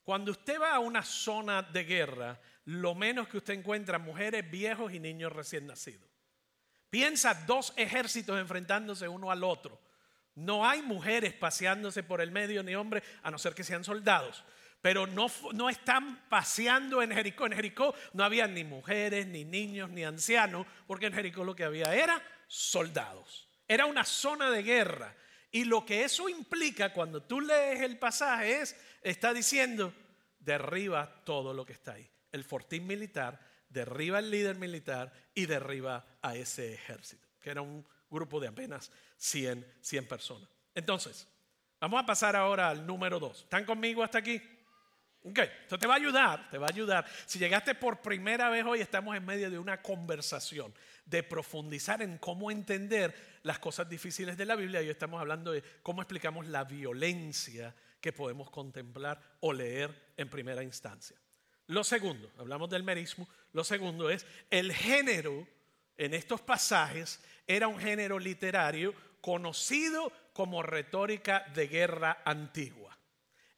Cuando 0.03 0.31
usted 0.31 0.59
va 0.63 0.77
a 0.77 0.79
una 0.79 1.03
zona 1.03 1.61
de 1.61 1.85
guerra, 1.85 2.41
lo 2.65 2.95
menos 2.95 3.29
que 3.29 3.37
usted 3.37 3.53
encuentra 3.53 3.99
mujeres, 3.99 4.51
viejos 4.51 4.95
y 4.95 4.99
niños 4.99 5.31
recién 5.31 5.67
nacidos. 5.67 6.12
Piensa 6.93 7.33
dos 7.47 7.73
ejércitos 7.79 8.39
enfrentándose 8.39 9.09
uno 9.09 9.31
al 9.31 9.45
otro. 9.45 9.81
No 10.35 10.69
hay 10.69 10.83
mujeres 10.83 11.33
paseándose 11.33 12.03
por 12.03 12.21
el 12.21 12.31
medio 12.31 12.63
ni 12.63 12.75
hombres, 12.75 13.03
a 13.23 13.31
no 13.31 13.39
ser 13.39 13.55
que 13.55 13.65
sean 13.65 13.83
soldados. 13.83 14.45
Pero 14.83 15.07
no, 15.07 15.29
no 15.55 15.71
están 15.71 16.29
paseando 16.29 17.01
en 17.01 17.11
Jericó. 17.13 17.47
En 17.47 17.55
Jericó 17.55 17.95
no 18.13 18.25
había 18.25 18.47
ni 18.47 18.65
mujeres, 18.65 19.27
ni 19.27 19.43
niños, 19.43 19.89
ni 19.89 20.05
ancianos, 20.05 20.67
porque 20.87 21.07
en 21.07 21.15
Jericó 21.15 21.45
lo 21.45 21.57
que 21.57 21.65
había 21.65 21.95
era 21.95 22.23
soldados. 22.47 23.49
Era 23.67 23.87
una 23.87 24.05
zona 24.05 24.51
de 24.51 24.63
guerra. 24.63 25.17
Y 25.51 25.65
lo 25.65 25.87
que 25.87 26.05
eso 26.05 26.29
implica 26.29 26.93
cuando 26.93 27.23
tú 27.23 27.40
lees 27.40 27.81
el 27.81 27.99
pasaje 27.99 28.61
es, 28.61 28.79
está 29.01 29.33
diciendo, 29.33 29.95
derriba 30.38 31.25
todo 31.25 31.55
lo 31.55 31.64
que 31.64 31.73
está 31.73 31.95
ahí. 31.95 32.07
El 32.33 32.45
fortín 32.45 32.87
militar, 32.87 33.40
derriba 33.73 34.19
al 34.19 34.31
líder 34.31 34.57
militar 34.57 35.13
y 35.35 35.47
derriba 35.47 36.05
a 36.21 36.37
ese 36.37 36.73
ejército, 36.73 37.27
que 37.41 37.51
era 37.51 37.63
un 37.63 37.87
grupo 38.11 38.39
de 38.41 38.49
apenas 38.49 38.91
100, 39.17 39.67
100 39.81 40.09
personas. 40.09 40.49
Entonces, 40.75 41.27
vamos 41.81 42.03
a 42.03 42.07
pasar 42.07 42.37
ahora 42.37 42.69
al 42.69 42.87
número 42.87 43.19
2. 43.19 43.43
¿Están 43.43 43.65
conmigo 43.65 44.03
hasta 44.03 44.19
aquí? 44.19 44.41
Ok, 45.25 45.39
esto 45.39 45.79
te 45.79 45.87
va 45.87 45.95
a 45.95 45.99
ayudar, 45.99 46.51
te 46.51 46.59
va 46.59 46.67
a 46.67 46.71
ayudar. 46.71 47.07
Si 47.27 47.39
llegaste 47.39 47.77
por 47.77 48.03
primera 48.03 48.51
vez 48.51 48.65
hoy, 48.65 48.81
estamos 48.81 49.17
en 49.17 49.25
medio 49.25 49.51
de 49.51 49.59
una 49.59 49.81
conversación 49.81 50.75
de 51.05 51.23
profundizar 51.23 52.03
en 52.03 52.19
cómo 52.19 52.51
entender 52.51 53.15
las 53.43 53.61
cosas 53.61 53.89
difíciles 53.89 54.37
de 54.37 54.47
la 54.47 54.57
Biblia. 54.57 54.81
Hoy 54.81 54.91
estamos 54.91 55.21
hablando 55.21 55.53
de 55.53 55.63
cómo 55.83 56.03
explicamos 56.03 56.49
la 56.49 56.65
violencia 56.65 57.75
que 58.01 58.13
podemos 58.13 58.51
contemplar 58.51 59.21
o 59.41 59.53
leer 59.53 60.13
en 60.17 60.29
primera 60.29 60.65
instancia. 60.65 61.17
Lo 61.73 61.85
segundo, 61.85 62.31
hablamos 62.37 62.69
del 62.69 62.83
merismo, 62.83 63.27
lo 63.55 63.65
segundo 63.65 64.11
es 64.11 64.27
el 64.51 64.75
género 64.75 65.49
en 65.97 66.13
estos 66.13 66.43
pasajes 66.43 67.19
era 67.47 67.67
un 67.67 67.79
género 67.79 68.19
literario 68.19 68.95
conocido 69.23 70.13
como 70.35 70.63
retórica 70.63 71.47
de 71.55 71.69
guerra 71.69 72.21
antigua. 72.27 72.99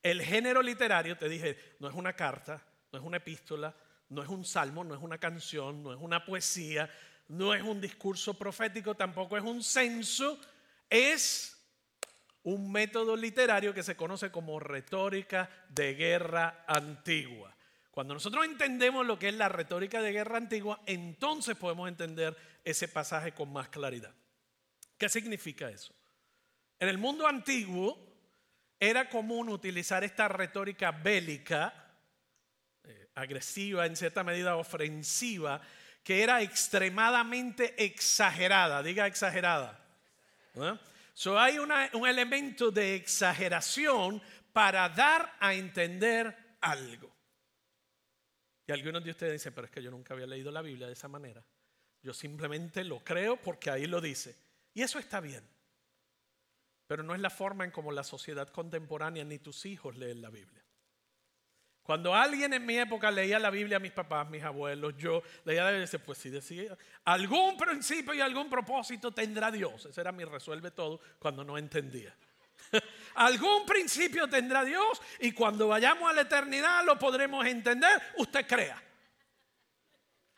El 0.01 0.23
género 0.23 0.63
literario, 0.63 1.19
te 1.19 1.29
dije, 1.29 1.59
no 1.81 1.89
es 1.89 1.95
una 1.97 2.13
carta, 2.13 2.65
no 2.93 3.01
es 3.01 3.05
una 3.05 3.17
epístola, 3.17 3.75
no 4.11 4.23
es 4.23 4.29
un 4.29 4.45
salmo, 4.45 4.85
no 4.85 4.95
es 4.95 5.03
una 5.03 5.19
canción, 5.19 5.83
no 5.83 5.93
es 5.93 5.99
una 6.01 6.25
poesía, 6.25 6.89
no 7.27 7.53
es 7.53 7.65
un 7.65 7.81
discurso 7.81 8.35
profético, 8.35 8.95
tampoco 8.95 9.37
es 9.37 9.43
un 9.43 9.61
censo, 9.61 10.41
es 10.89 11.61
un 12.45 12.71
método 12.71 13.17
literario 13.17 13.75
que 13.75 13.83
se 13.83 13.97
conoce 13.97 14.31
como 14.31 14.61
retórica 14.61 15.51
de 15.69 15.95
guerra 15.95 16.65
antigua. 16.69 17.54
Cuando 17.95 18.15
nosotros 18.15 18.45
entendemos 18.45 19.07
lo 19.07 19.17
que 19.21 19.29
es 19.29 19.35
la 19.37 19.49
retórica 19.49 20.03
de 20.03 20.11
guerra 20.11 20.39
antigua, 20.39 20.81
entonces 20.85 21.55
podemos 21.55 21.89
entender 21.89 22.37
ese 22.65 22.89
pasaje 22.89 23.31
con 23.31 23.53
más 23.53 23.69
claridad. 23.69 24.13
¿Qué 24.99 25.09
significa 25.09 25.71
eso? 25.71 25.95
En 26.81 26.89
el 26.89 26.99
mundo 26.99 27.25
antiguo 27.25 27.97
era 28.81 29.09
común 29.09 29.49
utilizar 29.49 30.03
esta 30.03 30.27
retórica 30.27 30.91
bélica, 30.91 31.93
eh, 32.83 33.11
agresiva, 33.15 33.87
en 33.87 33.95
cierta 33.95 34.25
medida 34.25 34.57
ofensiva, 34.57 35.61
que 36.03 36.25
era 36.25 36.43
extremadamente 36.43 37.77
exagerada, 37.85 38.83
diga 38.83 39.07
exagerada. 39.07 39.79
So 41.15 41.39
hay 41.39 41.59
un 41.59 42.09
elemento 42.09 42.73
de 42.73 42.97
exageración 42.97 44.21
para 44.53 44.89
dar 44.89 45.37
a 45.39 45.55
entender 45.55 46.57
algo. 46.61 47.14
Y 48.67 48.73
algunos 48.73 49.05
de 49.05 49.11
ustedes 49.11 49.33
dicen, 49.35 49.53
pero 49.55 49.67
es 49.67 49.71
que 49.71 49.83
yo 49.83 49.91
nunca 49.91 50.15
había 50.15 50.27
leído 50.27 50.51
la 50.51 50.63
Biblia 50.63 50.87
de 50.87 50.95
esa 50.95 51.09
manera. 51.09 51.45
Yo 52.03 52.15
simplemente 52.15 52.85
lo 52.85 53.03
creo 53.03 53.37
porque 53.37 53.71
ahí 53.71 53.87
lo 53.87 54.01
dice. 54.01 54.37
Y 54.73 54.83
eso 54.83 54.99
está 54.99 55.21
bien. 55.21 55.45
Pero 56.87 57.03
no 57.03 57.15
es 57.15 57.21
la 57.21 57.31
forma 57.31 57.65
en 57.65 57.71
como 57.71 57.93
la 57.93 58.05
sociedad 58.05 58.49
contemporánea 58.49 59.25
ni 59.25 59.39
tus 59.39 59.65
hijos 59.67 59.97
leen 59.97 60.21
la 60.21 60.31
Biblia. 60.31 60.63
Cuando 61.83 62.15
alguien 62.15 62.55
en 62.55 62.65
mi 62.65 62.79
época 62.79 63.11
leía 63.11 63.39
la 63.39 63.51
Biblia, 63.51 63.79
mis 63.79 63.93
papás, 63.93 64.29
mis 64.31 64.43
abuelos, 64.43 64.97
yo 64.97 65.23
leía 65.45 65.65
la 65.65 65.71
Biblia 65.71 65.83
y 65.83 65.87
decía, 65.87 66.03
pues 66.03 66.17
sí 66.17 66.31
decía, 66.31 66.77
algún 67.05 67.59
principio 67.59 68.15
y 68.15 68.23
algún 68.23 68.49
propósito 68.49 69.13
tendrá 69.13 69.51
Dios. 69.51 69.85
Ese 69.85 70.01
era 70.01 70.11
mi 70.11 70.25
resuelve 70.25 70.71
todo 70.71 71.01
cuando 71.19 71.45
no 71.45 71.59
entendía. 71.59 72.17
algún 73.15 73.65
principio 73.67 74.29
tendrá 74.29 74.65
Dios 74.65 75.01
y 75.21 75.33
cuando 75.33 75.69
vayamos 75.69 76.11
a 76.11 76.13
la 76.13 76.23
eternidad 76.23 76.85
lo 76.85 76.99
podremos 76.99 77.47
entender, 77.47 78.01
usted 78.17 78.47
crea. 78.47 78.83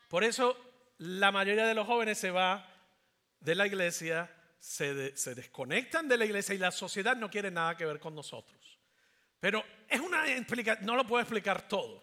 Por 0.08 0.24
eso 0.24 0.56
la 0.98 1.32
mayoría 1.32 1.66
de 1.66 1.74
los 1.74 1.86
jóvenes 1.86 2.18
se 2.18 2.30
va 2.30 2.66
de 3.40 3.54
la 3.54 3.66
iglesia, 3.66 4.30
se, 4.58 5.16
se 5.16 5.34
desconectan 5.34 6.08
de 6.08 6.16
la 6.16 6.24
iglesia 6.24 6.54
y 6.54 6.58
la 6.58 6.70
sociedad 6.70 7.16
no 7.16 7.30
quiere 7.30 7.50
nada 7.50 7.76
que 7.76 7.84
ver 7.84 8.00
con 8.00 8.14
nosotros. 8.14 8.78
Pero 9.40 9.64
es 9.88 10.00
una 10.00 10.24
no 10.80 10.96
lo 10.96 11.06
puedo 11.06 11.20
explicar 11.20 11.68
todo, 11.68 12.02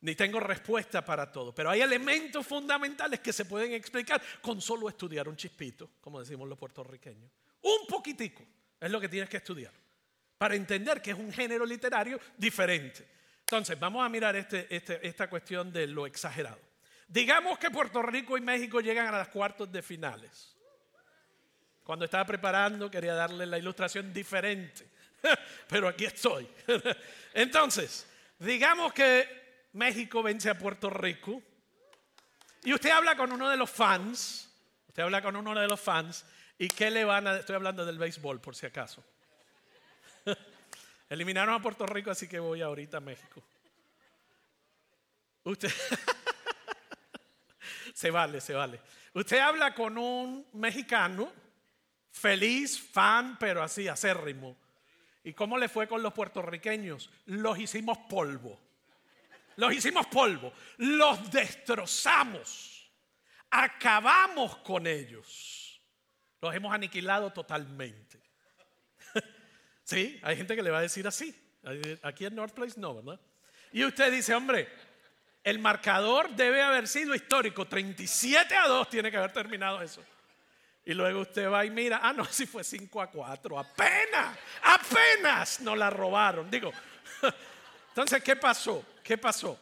ni 0.00 0.14
tengo 0.14 0.38
respuesta 0.38 1.04
para 1.04 1.30
todo, 1.30 1.54
pero 1.54 1.70
hay 1.70 1.80
elementos 1.80 2.46
fundamentales 2.46 3.20
que 3.20 3.32
se 3.32 3.44
pueden 3.44 3.72
explicar 3.72 4.22
con 4.40 4.60
solo 4.60 4.88
estudiar 4.88 5.28
un 5.28 5.36
chispito, 5.36 5.90
como 6.00 6.20
decimos 6.20 6.48
los 6.48 6.58
puertorriqueños. 6.58 7.30
Un 7.62 7.86
poquitico 7.88 8.44
es 8.86 8.90
lo 8.90 9.00
que 9.00 9.08
tienes 9.08 9.28
que 9.28 9.38
estudiar 9.38 9.72
para 10.38 10.56
entender 10.56 11.00
que 11.00 11.12
es 11.12 11.16
un 11.16 11.32
género 11.32 11.64
literario 11.64 12.18
diferente. 12.36 13.06
Entonces, 13.40 13.78
vamos 13.78 14.04
a 14.04 14.08
mirar 14.08 14.34
este, 14.34 14.66
este, 14.74 15.06
esta 15.06 15.30
cuestión 15.30 15.72
de 15.72 15.86
lo 15.86 16.06
exagerado. 16.06 16.58
Digamos 17.06 17.58
que 17.58 17.70
Puerto 17.70 18.02
Rico 18.02 18.36
y 18.36 18.40
México 18.40 18.80
llegan 18.80 19.06
a 19.06 19.18
las 19.18 19.28
cuartos 19.28 19.70
de 19.70 19.82
finales. 19.82 20.56
Cuando 21.84 22.04
estaba 22.04 22.24
preparando 22.24 22.90
quería 22.90 23.14
darle 23.14 23.46
la 23.46 23.58
ilustración 23.58 24.12
diferente. 24.12 24.90
pero 25.68 25.88
aquí 25.88 26.04
estoy. 26.04 26.48
Entonces, 27.34 28.06
digamos 28.38 28.92
que 28.92 29.68
México 29.74 30.22
vence 30.22 30.50
a 30.50 30.58
Puerto 30.58 30.90
Rico 30.90 31.42
y 32.64 32.72
usted 32.72 32.90
habla 32.90 33.16
con 33.16 33.32
uno 33.32 33.48
de 33.48 33.56
los 33.56 33.70
fans, 33.70 34.50
usted 34.88 35.02
habla 35.02 35.22
con 35.22 35.36
uno 35.36 35.58
de 35.58 35.68
los 35.68 35.80
fans 35.80 36.24
y 36.62 36.68
qué 36.68 36.92
le 36.92 37.04
van 37.04 37.26
a, 37.26 37.38
estoy 37.38 37.56
hablando 37.56 37.84
del 37.84 37.98
béisbol 37.98 38.40
por 38.40 38.54
si 38.54 38.66
acaso. 38.66 39.02
Eliminaron 41.10 41.56
a 41.56 41.60
Puerto 41.60 41.84
Rico, 41.86 42.12
así 42.12 42.28
que 42.28 42.38
voy 42.38 42.62
ahorita 42.62 42.98
a 42.98 43.00
México. 43.00 43.42
Usted 45.42 45.72
se 47.92 48.12
vale, 48.12 48.40
se 48.40 48.54
vale. 48.54 48.80
Usted 49.12 49.40
habla 49.40 49.74
con 49.74 49.98
un 49.98 50.46
mexicano 50.52 51.32
feliz, 52.12 52.80
fan, 52.80 53.36
pero 53.40 53.64
así 53.64 53.88
acérrimo. 53.88 54.56
¿Y 55.24 55.32
cómo 55.32 55.58
le 55.58 55.68
fue 55.68 55.88
con 55.88 56.00
los 56.00 56.12
puertorriqueños? 56.12 57.10
Los 57.26 57.58
hicimos 57.58 57.98
polvo. 58.08 58.56
Los 59.56 59.74
hicimos 59.74 60.06
polvo. 60.06 60.52
Los 60.76 61.28
destrozamos. 61.28 62.88
Acabamos 63.50 64.58
con 64.58 64.86
ellos. 64.86 65.61
Los 66.42 66.52
hemos 66.56 66.74
aniquilado 66.74 67.32
totalmente. 67.32 68.20
sí, 69.84 70.18
hay 70.24 70.36
gente 70.36 70.56
que 70.56 70.62
le 70.62 70.70
va 70.70 70.78
a 70.78 70.82
decir 70.82 71.06
así. 71.06 71.32
Aquí 72.02 72.26
en 72.26 72.34
North 72.34 72.52
Place 72.52 72.74
no, 72.78 72.96
¿verdad? 72.96 73.20
Y 73.70 73.84
usted 73.84 74.10
dice, 74.12 74.34
hombre, 74.34 74.68
el 75.44 75.60
marcador 75.60 76.30
debe 76.30 76.60
haber 76.60 76.88
sido 76.88 77.14
histórico. 77.14 77.68
37 77.68 78.56
a 78.56 78.66
2 78.66 78.90
tiene 78.90 79.08
que 79.12 79.18
haber 79.18 79.32
terminado 79.32 79.80
eso. 79.80 80.02
Y 80.84 80.94
luego 80.94 81.20
usted 81.20 81.48
va 81.48 81.64
y 81.64 81.70
mira, 81.70 82.00
ah, 82.02 82.12
no, 82.12 82.24
si 82.30 82.44
fue 82.46 82.64
5 82.64 83.00
a 83.00 83.06
4, 83.08 83.58
apenas, 83.60 84.36
apenas 84.62 85.60
nos 85.60 85.78
la 85.78 85.90
robaron. 85.90 86.50
Digo, 86.50 86.72
entonces, 87.90 88.20
¿qué 88.20 88.34
pasó? 88.34 88.84
¿Qué 89.04 89.16
pasó? 89.16 89.56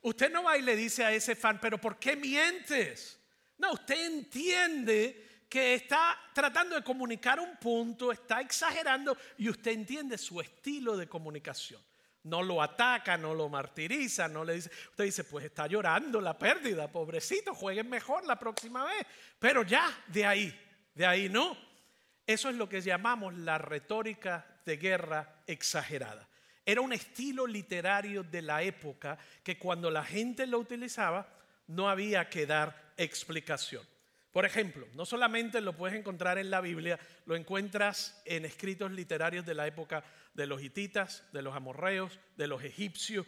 Usted 0.00 0.32
no 0.32 0.44
va 0.44 0.56
y 0.56 0.62
le 0.62 0.74
dice 0.74 1.04
a 1.04 1.12
ese 1.12 1.36
fan, 1.36 1.60
pero 1.60 1.76
¿por 1.76 1.98
qué 1.98 2.16
mientes? 2.16 3.20
No, 3.58 3.72
usted 3.72 4.06
entiende 4.06 5.31
que 5.52 5.74
está 5.74 6.18
tratando 6.32 6.76
de 6.76 6.82
comunicar 6.82 7.38
un 7.38 7.58
punto, 7.58 8.10
está 8.10 8.40
exagerando 8.40 9.14
y 9.36 9.50
usted 9.50 9.72
entiende 9.72 10.16
su 10.16 10.40
estilo 10.40 10.96
de 10.96 11.06
comunicación. 11.06 11.78
No 12.22 12.42
lo 12.42 12.62
ataca, 12.62 13.18
no 13.18 13.34
lo 13.34 13.50
martiriza, 13.50 14.28
no 14.28 14.46
le 14.46 14.54
dice, 14.54 14.70
usted 14.88 15.04
dice, 15.04 15.24
pues 15.24 15.44
está 15.44 15.66
llorando 15.66 16.22
la 16.22 16.38
pérdida, 16.38 16.90
pobrecito, 16.90 17.54
jueguen 17.54 17.90
mejor 17.90 18.24
la 18.24 18.38
próxima 18.38 18.82
vez. 18.86 19.06
Pero 19.38 19.62
ya, 19.62 19.94
de 20.06 20.24
ahí, 20.24 20.58
de 20.94 21.04
ahí 21.04 21.28
no. 21.28 21.54
Eso 22.26 22.48
es 22.48 22.56
lo 22.56 22.66
que 22.66 22.80
llamamos 22.80 23.34
la 23.34 23.58
retórica 23.58 24.46
de 24.64 24.78
guerra 24.78 25.42
exagerada. 25.46 26.26
Era 26.64 26.80
un 26.80 26.94
estilo 26.94 27.46
literario 27.46 28.22
de 28.22 28.40
la 28.40 28.62
época 28.62 29.18
que 29.42 29.58
cuando 29.58 29.90
la 29.90 30.02
gente 30.02 30.46
lo 30.46 30.58
utilizaba 30.58 31.28
no 31.66 31.90
había 31.90 32.30
que 32.30 32.46
dar 32.46 32.94
explicación. 32.96 33.86
Por 34.32 34.46
ejemplo, 34.46 34.88
no 34.94 35.04
solamente 35.04 35.60
lo 35.60 35.76
puedes 35.76 35.96
encontrar 35.96 36.38
en 36.38 36.50
la 36.50 36.62
Biblia, 36.62 36.98
lo 37.26 37.36
encuentras 37.36 38.22
en 38.24 38.46
escritos 38.46 38.90
literarios 38.90 39.44
de 39.44 39.54
la 39.54 39.66
época 39.66 40.02
de 40.32 40.46
los 40.46 40.62
hititas, 40.62 41.22
de 41.32 41.42
los 41.42 41.54
amorreos, 41.54 42.18
de 42.36 42.46
los 42.46 42.64
egipcios. 42.64 43.26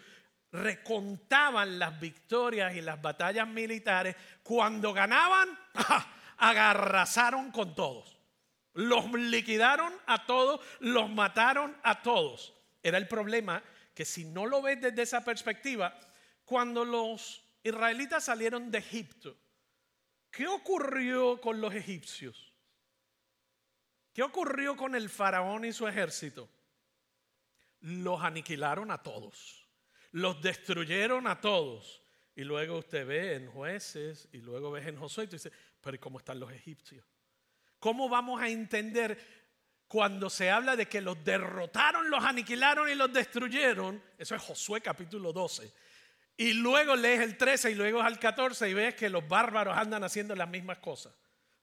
Recontaban 0.50 1.78
las 1.78 2.00
victorias 2.00 2.74
y 2.74 2.80
las 2.80 3.02
batallas 3.02 3.46
militares. 3.46 4.16
Cuando 4.42 4.94
ganaban, 4.94 5.58
agarrasaron 6.38 7.50
con 7.50 7.74
todos. 7.74 8.16
Los 8.72 9.12
liquidaron 9.12 9.92
a 10.06 10.24
todos, 10.24 10.60
los 10.80 11.10
mataron 11.10 11.76
a 11.82 12.02
todos. 12.02 12.54
Era 12.82 12.96
el 12.96 13.08
problema 13.08 13.62
que 13.94 14.06
si 14.06 14.24
no 14.24 14.46
lo 14.46 14.62
ves 14.62 14.80
desde 14.80 15.02
esa 15.02 15.22
perspectiva, 15.22 15.98
cuando 16.46 16.82
los 16.84 17.44
israelitas 17.62 18.24
salieron 18.24 18.70
de 18.70 18.78
Egipto, 18.78 19.36
¿Qué 20.34 20.48
ocurrió 20.48 21.40
con 21.40 21.60
los 21.60 21.72
egipcios? 21.72 22.52
¿Qué 24.12 24.20
ocurrió 24.22 24.76
con 24.76 24.96
el 24.96 25.08
faraón 25.08 25.64
y 25.64 25.72
su 25.72 25.86
ejército? 25.86 26.48
Los 27.80 28.20
aniquilaron 28.20 28.90
a 28.90 29.00
todos, 29.00 29.68
los 30.10 30.42
destruyeron 30.42 31.28
a 31.28 31.40
todos. 31.40 32.02
Y 32.34 32.42
luego 32.42 32.78
usted 32.78 33.06
ve 33.06 33.34
en 33.36 33.46
jueces 33.46 34.28
y 34.32 34.38
luego 34.38 34.72
ve 34.72 34.88
en 34.88 34.96
Josué 34.96 35.24
y 35.24 35.26
dice, 35.28 35.52
pero 35.80 36.00
¿cómo 36.00 36.18
están 36.18 36.40
los 36.40 36.50
egipcios? 36.50 37.06
¿Cómo 37.78 38.08
vamos 38.08 38.42
a 38.42 38.48
entender 38.48 39.16
cuando 39.86 40.28
se 40.28 40.50
habla 40.50 40.74
de 40.74 40.88
que 40.88 41.00
los 41.00 41.22
derrotaron, 41.22 42.10
los 42.10 42.24
aniquilaron 42.24 42.90
y 42.90 42.96
los 42.96 43.12
destruyeron? 43.12 44.02
Eso 44.18 44.34
es 44.34 44.42
Josué 44.42 44.80
capítulo 44.80 45.32
12. 45.32 45.72
Y 46.36 46.54
luego 46.54 46.96
lees 46.96 47.20
el 47.20 47.36
13 47.36 47.70
y 47.70 47.74
luego 47.74 48.02
al 48.02 48.18
14 48.18 48.68
y 48.68 48.74
ves 48.74 48.94
que 48.94 49.08
los 49.08 49.26
bárbaros 49.26 49.76
andan 49.76 50.02
haciendo 50.02 50.34
las 50.34 50.48
mismas 50.48 50.78
cosas. 50.78 51.12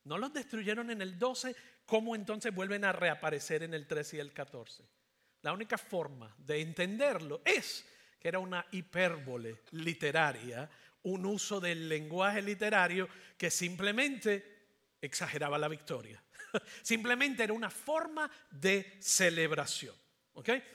No 0.04 0.18
los 0.18 0.34
destruyeron 0.34 0.90
en 0.90 1.02
el 1.02 1.20
12, 1.20 1.56
¿cómo 1.86 2.16
entonces 2.16 2.54
vuelven 2.54 2.86
a 2.86 2.92
reaparecer 2.92 3.64
en 3.64 3.74
el 3.74 3.86
13 3.86 4.18
y 4.18 4.20
el 4.20 4.34
14? 4.34 4.84
La 5.42 5.54
única 5.54 5.78
forma 5.78 6.34
de 6.38 6.62
entenderlo 6.62 7.42
es 7.44 7.86
que 8.20 8.28
era 8.28 8.40
una 8.40 8.66
hipérbole 8.72 9.62
literaria, 9.72 10.70
un 11.04 11.26
uso 11.26 11.60
del 11.60 11.90
lenguaje 11.90 12.42
literario 12.42 13.10
que 13.38 13.50
simplemente 13.52 14.96
exageraba 15.02 15.58
la 15.58 15.68
victoria. 15.68 16.24
simplemente 16.82 17.44
era 17.44 17.54
una 17.54 17.70
forma 17.70 18.30
de 18.52 18.98
celebración. 19.00 19.96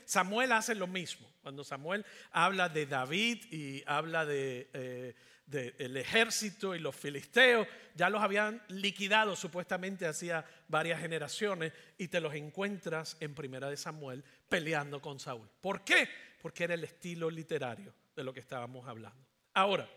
Samuel 0.05 0.53
hace 0.53 0.75
lo 0.75 0.87
mismo. 0.87 1.29
Cuando 1.42 1.64
Samuel 1.64 2.05
habla 2.31 2.69
de 2.69 2.87
David 2.87 3.45
y 3.53 3.83
habla 3.87 4.25
de, 4.27 4.69
eh, 4.73 5.14
del 5.47 5.97
ejército 5.97 6.75
y 6.75 6.79
los 6.79 6.95
filisteos, 6.95 7.66
ya 7.95 8.11
los 8.11 8.23
habían 8.23 8.62
liquidado 8.69 9.37
supuestamente 9.37 10.07
hacía 10.07 10.45
varias 10.69 11.01
generaciones 11.01 11.73
y 11.99 12.09
te 12.09 12.21
los 12.21 12.35
encuentras 12.35 13.16
en 13.21 13.35
Primera 13.35 13.71
de 13.71 13.77
Samuel 13.77 14.25
peleando 14.49 15.01
con 15.01 15.21
Saúl. 15.21 15.49
¿Por 15.61 15.85
qué? 15.85 16.09
Porque 16.42 16.64
era 16.64 16.75
el 16.75 16.85
estilo 16.85 17.31
literario 17.31 17.95
de 18.14 18.25
lo 18.25 18.33
que 18.33 18.40
estábamos 18.40 18.87
hablando. 18.88 19.25
Ahora, 19.55 19.88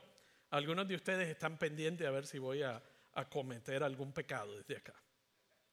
algunos 0.52 0.88
de 0.88 0.96
ustedes 0.96 1.28
están 1.28 1.58
pendientes 1.58 2.08
a 2.08 2.12
ver 2.12 2.26
si 2.26 2.40
voy 2.40 2.64
a 2.64 2.82
cometer 3.30 3.84
algún 3.84 4.14
pecado 4.14 4.58
desde 4.58 4.78
acá. 4.78 4.94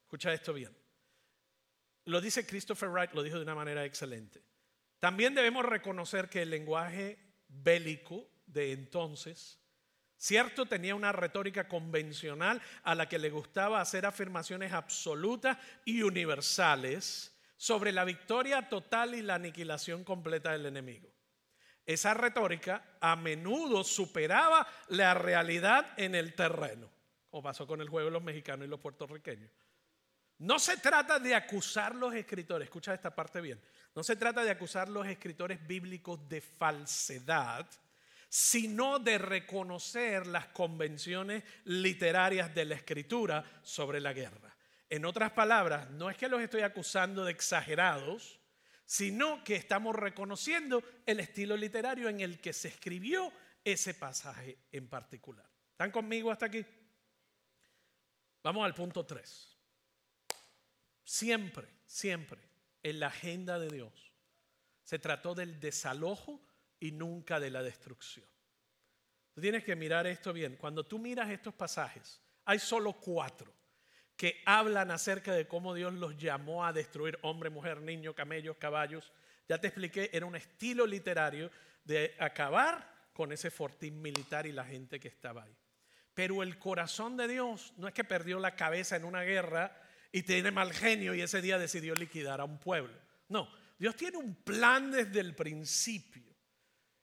Escucha 0.06 0.32
esto 0.32 0.52
bien. 0.52 0.85
Lo 2.06 2.20
dice 2.20 2.46
Christopher 2.46 2.88
Wright, 2.88 3.12
lo 3.12 3.22
dijo 3.22 3.36
de 3.36 3.42
una 3.42 3.54
manera 3.54 3.84
excelente. 3.84 4.42
También 5.00 5.34
debemos 5.34 5.64
reconocer 5.64 6.28
que 6.28 6.42
el 6.42 6.50
lenguaje 6.50 7.18
bélico 7.48 8.28
de 8.46 8.72
entonces, 8.72 9.60
cierto, 10.16 10.66
tenía 10.66 10.94
una 10.94 11.10
retórica 11.12 11.68
convencional 11.68 12.62
a 12.84 12.94
la 12.94 13.08
que 13.08 13.18
le 13.18 13.30
gustaba 13.30 13.80
hacer 13.80 14.06
afirmaciones 14.06 14.72
absolutas 14.72 15.58
y 15.84 16.02
universales 16.02 17.36
sobre 17.56 17.90
la 17.90 18.04
victoria 18.04 18.68
total 18.68 19.14
y 19.16 19.22
la 19.22 19.34
aniquilación 19.34 20.04
completa 20.04 20.52
del 20.52 20.66
enemigo. 20.66 21.12
Esa 21.84 22.14
retórica 22.14 22.98
a 23.00 23.16
menudo 23.16 23.82
superaba 23.82 24.66
la 24.88 25.14
realidad 25.14 25.92
en 25.96 26.14
el 26.14 26.34
terreno, 26.34 26.88
como 27.30 27.42
pasó 27.42 27.66
con 27.66 27.80
el 27.80 27.88
juego 27.88 28.06
de 28.06 28.12
los 28.12 28.22
mexicanos 28.22 28.66
y 28.66 28.70
los 28.70 28.80
puertorriqueños. 28.80 29.50
No 30.38 30.58
se 30.58 30.76
trata 30.76 31.18
de 31.18 31.34
acusar 31.34 31.94
los 31.94 32.14
escritores, 32.14 32.66
escucha 32.66 32.92
esta 32.92 33.14
parte 33.14 33.40
bien, 33.40 33.60
no 33.94 34.02
se 34.02 34.16
trata 34.16 34.44
de 34.44 34.50
acusar 34.50 34.88
los 34.88 35.06
escritores 35.06 35.66
bíblicos 35.66 36.28
de 36.28 36.42
falsedad, 36.42 37.66
sino 38.28 38.98
de 38.98 39.16
reconocer 39.16 40.26
las 40.26 40.48
convenciones 40.48 41.42
literarias 41.64 42.54
de 42.54 42.66
la 42.66 42.74
escritura 42.74 43.42
sobre 43.62 44.00
la 44.00 44.12
guerra. 44.12 44.54
En 44.90 45.06
otras 45.06 45.32
palabras, 45.32 45.90
no 45.90 46.10
es 46.10 46.18
que 46.18 46.28
los 46.28 46.42
estoy 46.42 46.60
acusando 46.60 47.24
de 47.24 47.32
exagerados, 47.32 48.38
sino 48.84 49.42
que 49.42 49.56
estamos 49.56 49.96
reconociendo 49.96 50.84
el 51.06 51.20
estilo 51.20 51.56
literario 51.56 52.10
en 52.10 52.20
el 52.20 52.40
que 52.40 52.52
se 52.52 52.68
escribió 52.68 53.32
ese 53.64 53.94
pasaje 53.94 54.58
en 54.70 54.88
particular. 54.88 55.48
¿Están 55.72 55.90
conmigo 55.90 56.30
hasta 56.30 56.46
aquí? 56.46 56.64
Vamos 58.42 58.64
al 58.64 58.74
punto 58.74 59.04
3. 59.04 59.55
Siempre, 61.06 61.68
siempre 61.86 62.40
en 62.82 62.98
la 62.98 63.06
agenda 63.06 63.60
de 63.60 63.70
Dios 63.70 64.12
se 64.82 64.98
trató 64.98 65.36
del 65.36 65.60
desalojo 65.60 66.44
y 66.80 66.90
nunca 66.90 67.38
de 67.38 67.48
la 67.48 67.62
destrucción. 67.62 68.26
Tú 69.32 69.40
tienes 69.40 69.62
que 69.62 69.76
mirar 69.76 70.08
esto 70.08 70.32
bien. 70.32 70.56
Cuando 70.56 70.84
tú 70.84 70.98
miras 70.98 71.30
estos 71.30 71.54
pasajes, 71.54 72.20
hay 72.44 72.58
solo 72.58 72.92
cuatro 72.94 73.54
que 74.16 74.42
hablan 74.46 74.90
acerca 74.90 75.32
de 75.32 75.46
cómo 75.46 75.74
Dios 75.74 75.94
los 75.94 76.16
llamó 76.16 76.66
a 76.66 76.72
destruir 76.72 77.18
hombre, 77.22 77.50
mujer, 77.50 77.80
niño, 77.82 78.12
camellos, 78.12 78.56
caballos. 78.56 79.12
Ya 79.48 79.58
te 79.58 79.68
expliqué, 79.68 80.10
era 80.12 80.26
un 80.26 80.34
estilo 80.34 80.88
literario 80.88 81.52
de 81.84 82.16
acabar 82.18 83.10
con 83.12 83.30
ese 83.30 83.52
fortín 83.52 84.02
militar 84.02 84.44
y 84.44 84.52
la 84.52 84.64
gente 84.64 84.98
que 84.98 85.08
estaba 85.08 85.44
ahí. 85.44 85.56
Pero 86.14 86.42
el 86.42 86.58
corazón 86.58 87.16
de 87.16 87.28
Dios 87.28 87.74
no 87.76 87.86
es 87.86 87.94
que 87.94 88.02
perdió 88.02 88.40
la 88.40 88.56
cabeza 88.56 88.96
en 88.96 89.04
una 89.04 89.22
guerra 89.22 89.85
y 90.16 90.22
tiene 90.22 90.50
mal 90.50 90.72
genio 90.72 91.14
y 91.14 91.20
ese 91.20 91.42
día 91.42 91.58
decidió 91.58 91.94
liquidar 91.94 92.40
a 92.40 92.44
un 92.44 92.56
pueblo. 92.56 92.98
No, 93.28 93.50
Dios 93.78 93.94
tiene 93.96 94.16
un 94.16 94.34
plan 94.34 94.90
desde 94.90 95.20
el 95.20 95.34
principio. 95.34 96.22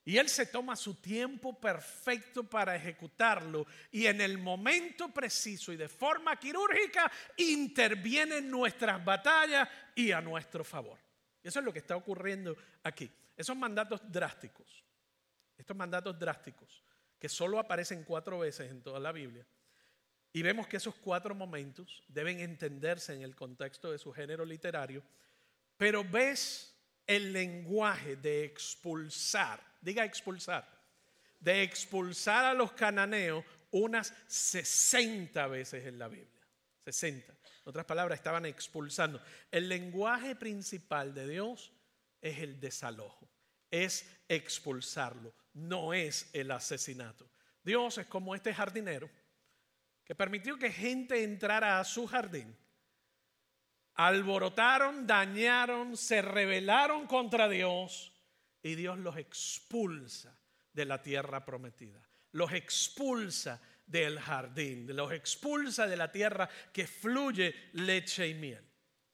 Y 0.04 0.18
Él 0.18 0.28
se 0.28 0.48
toma 0.48 0.76
su 0.76 0.96
tiempo 0.96 1.54
perfecto 1.62 2.44
para 2.44 2.76
ejecutarlo 2.76 3.68
y 3.92 4.08
en 4.08 4.20
el 4.20 4.40
momento 4.40 5.14
preciso 5.14 5.72
y 5.72 5.78
de 5.78 5.90
forma 5.90 6.38
quirúrgica 6.38 7.12
interviene 7.38 8.38
en 8.38 8.50
nuestras 8.50 9.06
batallas 9.06 9.70
y 9.94 10.12
a 10.12 10.20
nuestro 10.20 10.64
favor. 10.64 10.98
Eso 11.44 11.60
es 11.60 11.66
lo 11.66 11.72
que 11.72 11.80
está 11.80 11.96
ocurriendo 11.96 12.58
aquí. 12.82 13.12
Esos 13.38 13.56
mandatos 13.56 14.02
drásticos, 14.12 14.84
estos 15.56 15.78
mandatos 15.78 16.18
drásticos, 16.18 16.84
que 17.20 17.30
solo 17.30 17.60
aparecen 17.60 18.06
cuatro 18.06 18.40
veces 18.40 18.72
en 18.72 18.82
toda 18.82 19.00
la 19.00 19.12
Biblia, 19.12 19.46
y 20.34 20.42
vemos 20.42 20.68
que 20.68 20.78
esos 20.78 20.96
cuatro 20.96 21.34
momentos 21.34 22.04
deben 22.08 22.40
entenderse 22.40 23.14
en 23.14 23.22
el 23.22 23.36
contexto 23.36 23.92
de 23.92 24.00
su 24.00 24.12
género 24.12 24.44
literario, 24.44 25.04
pero 25.78 26.04
ves 26.04 26.76
el 27.08 27.32
lenguaje 27.32 28.16
de 28.16 28.44
expulsar 28.44 29.74
diga 29.84 30.06
expulsar, 30.06 30.66
de 31.40 31.62
expulsar 31.62 32.46
a 32.46 32.54
los 32.54 32.72
cananeos 32.72 33.44
unas 33.72 34.14
60 34.28 35.46
veces 35.48 35.86
en 35.86 36.00
la 36.00 36.08
Biblia. 36.08 36.30
60. 36.86 37.32
En 37.32 37.40
otras 37.66 37.86
palabras, 37.86 38.18
estaban 38.18 38.46
expulsando. 38.46 39.22
El 39.52 39.70
lenguaje 39.70 40.36
principal 40.36 41.14
de 41.14 41.28
Dios 41.28 41.72
es 42.22 42.40
el 42.40 42.60
desalojo, 42.60 43.30
es 43.70 44.06
expulsarlo, 44.28 45.34
no 45.54 45.94
es 45.94 46.30
el 46.34 46.52
asesinato. 46.52 47.30
Dios 47.64 47.98
es 47.98 48.08
como 48.08 48.36
este 48.36 48.54
jardinero 48.54 49.10
que 50.06 50.16
permitió 50.16 50.58
que 50.58 50.72
gente 50.72 51.24
entrara 51.24 51.80
a 51.80 51.84
su 51.84 52.08
jardín, 52.08 52.56
alborotaron, 53.96 55.08
dañaron, 55.08 55.96
se 55.98 56.22
rebelaron 56.22 57.08
contra 57.08 57.48
Dios 57.48 58.14
y 58.62 58.76
Dios 58.76 58.98
los 58.98 59.18
expulsa 59.18 60.38
de 60.72 60.86
la 60.86 61.02
tierra 61.02 61.46
prometida. 61.46 62.02
Los 62.32 62.52
expulsa 62.54 63.62
del 63.86 64.20
jardín, 64.20 64.88
los 64.96 65.12
expulsa 65.12 65.86
de 65.86 65.98
la 65.98 66.12
tierra 66.12 66.50
que 66.72 66.88
fluye 66.88 67.70
leche 67.74 68.28
y 68.28 68.34
miel. 68.34 68.66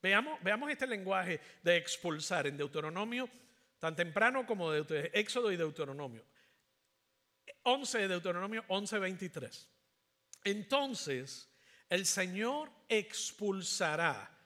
Veamos, 0.02 0.42
veamos 0.42 0.72
este 0.72 0.88
lenguaje 0.88 1.42
de 1.62 1.76
expulsar 1.76 2.48
en 2.48 2.56
Deuteronomio, 2.56 3.30
tan 3.80 3.96
temprano 3.96 4.46
como 4.46 4.72
de 4.72 5.12
Éxodo 5.14 5.52
y 5.52 5.58
Deuteronomio. 5.58 6.24
11 7.64 7.98
de 7.98 8.08
Deuteronomio 8.08 8.64
11:23. 8.70 9.68
Entonces 10.44 11.50
el 11.90 12.06
Señor 12.06 12.72
expulsará 12.88 14.38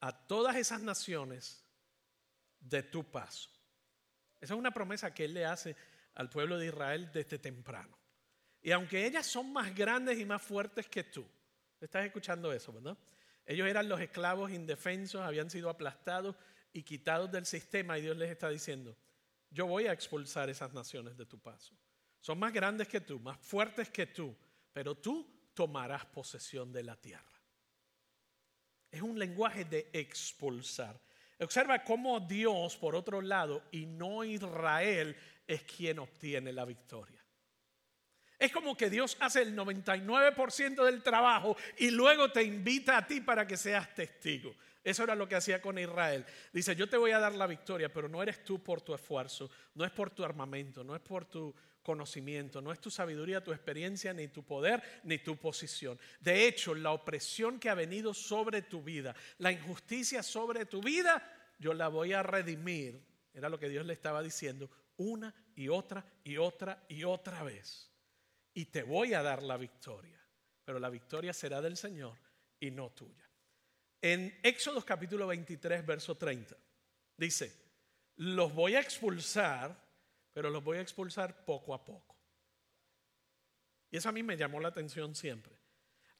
a 0.00 0.26
todas 0.26 0.56
esas 0.56 0.82
naciones 0.82 1.64
de 2.60 2.82
tu 2.82 3.04
paso. 3.10 3.50
Esa 4.40 4.54
es 4.54 4.58
una 4.58 4.72
promesa 4.72 5.14
que 5.14 5.24
Él 5.24 5.34
le 5.34 5.46
hace 5.46 5.76
al 6.14 6.28
pueblo 6.28 6.58
de 6.58 6.66
Israel 6.66 7.10
desde 7.12 7.38
temprano. 7.38 7.96
Y 8.60 8.70
aunque 8.72 9.06
ellas 9.06 9.26
son 9.26 9.52
más 9.52 9.74
grandes 9.74 10.18
y 10.18 10.24
más 10.24 10.42
fuertes 10.42 10.88
que 10.88 11.04
tú, 11.04 11.24
estás 11.80 12.04
escuchando 12.04 12.52
eso, 12.52 12.72
¿verdad? 12.72 12.96
Ellos 13.44 13.66
eran 13.66 13.88
los 13.88 14.00
esclavos 14.00 14.52
indefensos, 14.52 15.20
habían 15.20 15.50
sido 15.50 15.68
aplastados 15.68 16.36
y 16.72 16.82
quitados 16.82 17.30
del 17.32 17.44
sistema 17.44 17.98
y 17.98 18.02
Dios 18.02 18.16
les 18.16 18.30
está 18.30 18.48
diciendo, 18.48 18.96
yo 19.50 19.66
voy 19.66 19.86
a 19.86 19.92
expulsar 19.92 20.48
esas 20.48 20.72
naciones 20.72 21.16
de 21.16 21.26
tu 21.26 21.38
paso. 21.38 21.74
Son 22.20 22.38
más 22.38 22.52
grandes 22.52 22.86
que 22.86 23.00
tú, 23.00 23.18
más 23.18 23.38
fuertes 23.38 23.90
que 23.90 24.06
tú, 24.06 24.34
pero 24.72 24.96
tú 24.96 25.50
tomarás 25.54 26.06
posesión 26.06 26.72
de 26.72 26.82
la 26.82 26.96
tierra. 26.96 27.40
Es 28.90 29.02
un 29.02 29.18
lenguaje 29.18 29.64
de 29.64 29.90
expulsar. 29.92 31.00
Observa 31.38 31.82
cómo 31.82 32.20
Dios, 32.20 32.76
por 32.76 32.94
otro 32.94 33.20
lado, 33.20 33.64
y 33.72 33.86
no 33.86 34.22
Israel, 34.22 35.16
es 35.46 35.62
quien 35.62 35.98
obtiene 35.98 36.52
la 36.52 36.64
victoria. 36.64 37.22
Es 38.38 38.50
como 38.50 38.76
que 38.76 38.90
Dios 38.90 39.16
hace 39.20 39.42
el 39.42 39.56
99% 39.56 40.84
del 40.84 41.02
trabajo 41.02 41.56
y 41.78 41.90
luego 41.90 42.32
te 42.32 42.42
invita 42.42 42.98
a 42.98 43.06
ti 43.06 43.20
para 43.20 43.46
que 43.46 43.56
seas 43.56 43.94
testigo. 43.94 44.56
Eso 44.82 45.04
era 45.04 45.14
lo 45.14 45.28
que 45.28 45.36
hacía 45.36 45.62
con 45.62 45.78
Israel. 45.78 46.26
Dice, 46.52 46.74
yo 46.74 46.88
te 46.88 46.96
voy 46.96 47.12
a 47.12 47.20
dar 47.20 47.34
la 47.34 47.46
victoria, 47.46 47.92
pero 47.92 48.08
no 48.08 48.20
eres 48.20 48.44
tú 48.44 48.60
por 48.60 48.80
tu 48.80 48.94
esfuerzo, 48.94 49.48
no 49.74 49.84
es 49.84 49.92
por 49.92 50.10
tu 50.10 50.24
armamento, 50.24 50.82
no 50.82 50.96
es 50.96 51.00
por 51.00 51.24
tu 51.24 51.54
conocimiento, 51.82 52.60
no 52.60 52.72
es 52.72 52.80
tu 52.80 52.90
sabiduría, 52.90 53.42
tu 53.42 53.52
experiencia, 53.52 54.12
ni 54.12 54.28
tu 54.28 54.44
poder, 54.44 54.82
ni 55.04 55.18
tu 55.18 55.36
posición. 55.36 55.98
De 56.20 56.46
hecho, 56.46 56.74
la 56.74 56.92
opresión 56.92 57.58
que 57.58 57.68
ha 57.68 57.74
venido 57.74 58.14
sobre 58.14 58.62
tu 58.62 58.82
vida, 58.82 59.14
la 59.38 59.52
injusticia 59.52 60.22
sobre 60.22 60.66
tu 60.66 60.80
vida, 60.80 61.54
yo 61.58 61.74
la 61.74 61.88
voy 61.88 62.12
a 62.12 62.22
redimir. 62.22 63.04
Era 63.34 63.48
lo 63.48 63.58
que 63.58 63.68
Dios 63.68 63.86
le 63.86 63.92
estaba 63.92 64.22
diciendo 64.22 64.70
una 64.96 65.34
y 65.54 65.68
otra 65.68 66.04
y 66.24 66.36
otra 66.36 66.84
y 66.88 67.04
otra 67.04 67.42
vez. 67.42 67.90
Y 68.54 68.66
te 68.66 68.82
voy 68.82 69.14
a 69.14 69.22
dar 69.22 69.42
la 69.42 69.56
victoria, 69.56 70.20
pero 70.64 70.78
la 70.78 70.90
victoria 70.90 71.32
será 71.32 71.60
del 71.60 71.76
Señor 71.76 72.16
y 72.60 72.70
no 72.70 72.90
tuya. 72.90 73.28
En 74.00 74.38
Éxodo 74.42 74.84
capítulo 74.84 75.26
23, 75.26 75.86
verso 75.86 76.16
30, 76.16 76.56
dice, 77.16 77.52
los 78.16 78.52
voy 78.52 78.74
a 78.74 78.80
expulsar 78.80 79.81
pero 80.32 80.50
los 80.50 80.62
voy 80.62 80.78
a 80.78 80.80
expulsar 80.80 81.44
poco 81.44 81.74
a 81.74 81.84
poco. 81.84 82.16
Y 83.90 83.96
eso 83.96 84.08
a 84.08 84.12
mí 84.12 84.22
me 84.22 84.36
llamó 84.36 84.60
la 84.60 84.68
atención 84.68 85.14
siempre. 85.14 85.52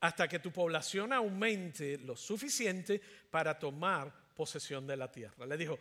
Hasta 0.00 0.28
que 0.28 0.40
tu 0.40 0.52
población 0.52 1.12
aumente 1.12 1.98
lo 1.98 2.16
suficiente 2.16 3.00
para 3.30 3.58
tomar 3.58 4.12
posesión 4.34 4.86
de 4.86 4.96
la 4.96 5.10
tierra. 5.10 5.46
Le 5.46 5.56
dijo, 5.56 5.78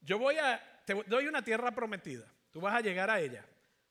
yo 0.00 0.18
voy 0.18 0.36
a, 0.36 0.82
te 0.84 0.94
doy 1.06 1.26
una 1.26 1.42
tierra 1.42 1.70
prometida, 1.70 2.26
tú 2.50 2.60
vas 2.60 2.74
a 2.74 2.80
llegar 2.80 3.08
a 3.08 3.20
ella. 3.20 3.46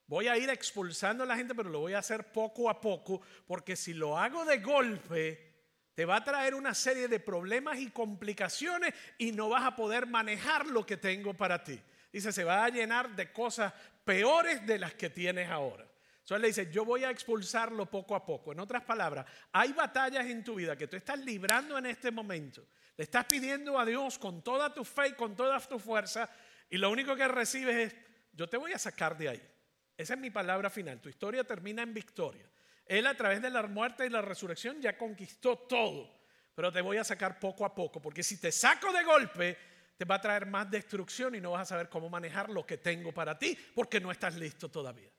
Voy 0.08 0.28
a 0.28 0.38
ir 0.38 0.50
expulsando 0.50 1.24
a 1.24 1.26
la 1.26 1.38
gente, 1.38 1.56
pero 1.56 1.70
lo 1.70 1.80
voy 1.80 1.94
a 1.94 2.00
hacer 2.00 2.34
poco 2.34 2.70
a 2.70 2.82
poco, 2.82 3.22
porque 3.48 3.78
si 3.78 3.94
lo 3.94 4.18
hago 4.18 4.44
de 4.44 4.58
golpe, 4.58 5.52
te 5.94 6.04
va 6.04 6.18
a 6.18 6.24
traer 6.24 6.54
una 6.54 6.74
serie 6.74 7.08
de 7.08 7.20
problemas 7.20 7.80
y 7.80 7.92
complicaciones 7.92 8.94
y 9.18 9.32
no 9.32 9.48
vas 9.48 9.64
a 9.64 9.76
poder 9.76 10.08
manejar 10.08 10.66
lo 10.68 10.86
que 10.86 10.98
tengo 10.98 11.34
para 11.34 11.64
ti. 11.64 11.80
Dice, 12.12 12.32
se 12.32 12.44
va 12.44 12.66
a 12.66 12.70
llenar 12.70 13.16
de 13.16 13.32
cosas 13.32 13.74
peores 14.04 14.66
de 14.66 14.80
las 14.80 14.94
que 14.94 15.10
tienes 15.10 15.50
ahora. 15.50 15.88
Entonces 16.20 16.42
le 16.42 16.48
dice, 16.48 16.72
yo 16.72 16.86
voy 16.86 17.04
a 17.04 17.10
expulsarlo 17.10 17.86
poco 17.86 18.16
a 18.16 18.26
poco. 18.26 18.52
En 18.52 18.60
otras 18.60 18.84
palabras, 18.84 19.26
hay 19.52 19.74
batallas 19.74 20.26
en 20.26 20.44
tu 20.44 20.56
vida 20.56 20.76
que 20.76 20.88
tú 20.88 20.96
estás 20.96 21.20
librando 21.20 21.78
en 21.78 21.86
este 21.88 22.12
momento. 22.12 22.66
Le 22.98 23.04
estás 23.04 23.26
pidiendo 23.26 23.80
a 23.80 23.86
Dios 23.86 24.20
con 24.20 24.44
toda 24.44 24.74
tu 24.74 24.84
fe 24.84 25.10
y 25.10 25.14
con 25.14 25.36
toda 25.36 25.60
tu 25.60 25.80
fuerza 25.80 26.30
y 26.72 26.78
lo 26.78 26.90
único 26.90 27.16
que 27.18 27.28
recibes 27.28 27.92
es, 27.92 27.96
yo 28.32 28.48
te 28.48 28.56
voy 28.56 28.72
a 28.72 28.80
sacar 28.80 29.18
de 29.18 29.28
ahí. 29.28 29.50
Esa 29.98 30.14
es 30.14 30.20
mi 30.20 30.30
palabra 30.30 30.70
final. 30.70 31.02
Tu 31.02 31.10
historia 31.10 31.44
termina 31.44 31.84
en 31.84 31.94
victoria. 31.94 32.50
Él 32.86 33.06
a 33.06 33.14
través 33.14 33.42
de 33.42 33.50
la 33.50 33.64
muerte 33.64 34.06
y 34.06 34.10
la 34.10 34.22
resurrección 34.22 34.82
ya 34.82 34.98
conquistó 34.98 35.58
todo, 35.58 36.18
pero 36.56 36.72
te 36.72 36.80
voy 36.80 36.96
a 36.96 37.04
sacar 37.04 37.40
poco 37.40 37.66
a 37.66 37.76
poco, 37.76 38.02
porque 38.02 38.24
si 38.24 38.40
te 38.40 38.54
saco 38.54 38.92
de 38.94 39.04
golpe, 39.04 39.58
te 40.02 40.06
va 40.06 40.16
a 40.16 40.22
traer 40.22 40.48
más 40.48 40.72
destrucción 40.72 41.36
y 41.36 41.40
no 41.40 41.52
vas 41.52 41.62
a 41.62 41.66
saber 41.76 41.88
cómo 41.88 42.10
manejar 42.10 42.50
lo 42.50 42.66
que 42.66 42.80
tengo 42.80 43.12
para 43.12 43.38
ti 43.38 43.56
porque 43.76 44.00
no 44.00 44.12
estás 44.12 44.36
listo 44.36 44.68
todavía. 44.68 45.12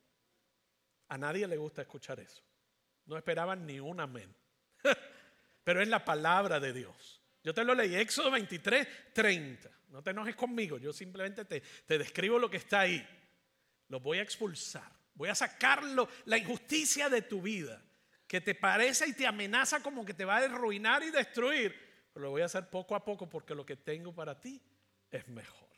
A 1.06 1.16
nadie 1.16 1.46
le 1.46 1.56
gusta 1.56 1.82
escuchar 1.82 2.18
eso. 2.18 2.42
No 3.06 3.16
esperaban 3.16 3.64
ni 3.64 3.78
un 3.78 4.00
amén. 4.00 4.34
Pero 5.62 5.80
es 5.80 5.86
la 5.86 6.04
palabra 6.04 6.58
de 6.58 6.72
Dios. 6.72 7.22
Yo 7.44 7.54
te 7.54 7.62
lo 7.62 7.76
leí, 7.76 7.94
Éxodo 7.94 8.32
23, 8.32 9.12
30. 9.12 9.70
No 9.90 10.02
te 10.02 10.10
enojes 10.10 10.34
conmigo, 10.34 10.78
yo 10.78 10.92
simplemente 10.92 11.44
te, 11.44 11.60
te 11.60 11.96
describo 11.96 12.40
lo 12.40 12.50
que 12.50 12.56
está 12.56 12.80
ahí. 12.80 13.06
Lo 13.86 14.00
voy 14.00 14.18
a 14.18 14.22
expulsar. 14.22 14.90
Voy 15.14 15.28
a 15.28 15.36
sacarlo, 15.36 16.08
la 16.24 16.38
injusticia 16.38 17.08
de 17.08 17.22
tu 17.22 17.40
vida, 17.40 17.80
que 18.26 18.40
te 18.40 18.56
parece 18.56 19.06
y 19.06 19.12
te 19.12 19.28
amenaza 19.28 19.80
como 19.80 20.04
que 20.04 20.14
te 20.14 20.24
va 20.24 20.38
a 20.38 20.44
arruinar 20.44 21.04
y 21.04 21.12
destruir. 21.12 21.72
Pero 22.12 22.24
lo 22.24 22.30
voy 22.32 22.42
a 22.42 22.46
hacer 22.46 22.68
poco 22.68 22.96
a 22.96 23.04
poco 23.04 23.30
porque 23.30 23.54
lo 23.54 23.64
que 23.64 23.76
tengo 23.76 24.12
para 24.12 24.40
ti 24.40 24.60
es 25.12 25.28
mejor. 25.28 25.68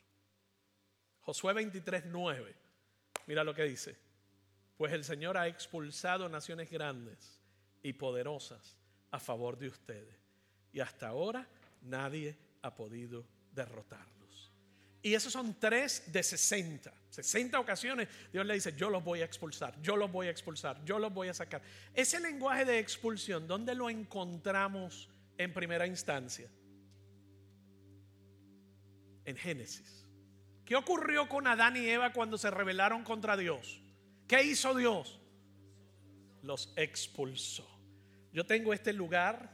Josué 1.19 1.53
23, 1.53 2.05
9. 2.07 2.55
Mira 3.27 3.43
lo 3.43 3.53
que 3.53 3.63
dice. 3.63 3.95
Pues 4.77 4.93
el 4.93 5.03
Señor 5.03 5.37
ha 5.37 5.47
expulsado 5.47 6.27
naciones 6.27 6.69
grandes 6.69 7.39
y 7.83 7.93
poderosas 7.93 8.77
a 9.11 9.19
favor 9.19 9.57
de 9.57 9.67
ustedes. 9.67 10.15
Y 10.73 10.79
hasta 10.79 11.09
ahora 11.09 11.47
nadie 11.81 12.35
ha 12.61 12.75
podido 12.75 13.25
derrotarlos. 13.53 14.51
Y 15.01 15.13
esos 15.13 15.31
son 15.31 15.59
tres 15.59 16.11
de 16.11 16.23
60. 16.23 16.91
60 17.09 17.59
ocasiones 17.59 18.09
Dios 18.33 18.45
le 18.45 18.55
dice, 18.55 18.73
yo 18.75 18.89
los 18.89 19.03
voy 19.03 19.21
a 19.21 19.25
expulsar, 19.25 19.79
yo 19.81 19.95
los 19.95 20.11
voy 20.11 20.27
a 20.27 20.31
expulsar, 20.31 20.83
yo 20.83 20.99
los 20.99 21.13
voy 21.13 21.29
a 21.29 21.33
sacar. 21.33 21.61
Ese 21.93 22.19
lenguaje 22.19 22.65
de 22.65 22.79
expulsión, 22.79 23.47
¿dónde 23.47 23.75
lo 23.75 23.89
encontramos 23.89 25.07
en 25.37 25.53
primera 25.53 25.87
instancia? 25.87 26.49
En 29.25 29.35
Génesis. 29.35 30.05
¿Qué 30.65 30.75
ocurrió 30.75 31.29
con 31.29 31.47
Adán 31.47 31.77
y 31.77 31.87
Eva 31.87 32.11
cuando 32.13 32.37
se 32.37 32.49
rebelaron 32.49 33.03
contra 33.03 33.37
Dios? 33.37 33.81
¿Qué 34.27 34.43
hizo 34.43 34.73
Dios? 34.73 35.19
Los 36.41 36.73
expulsó. 36.75 37.67
Yo 38.31 38.45
tengo 38.45 38.73
este 38.73 38.91
lugar 38.91 39.51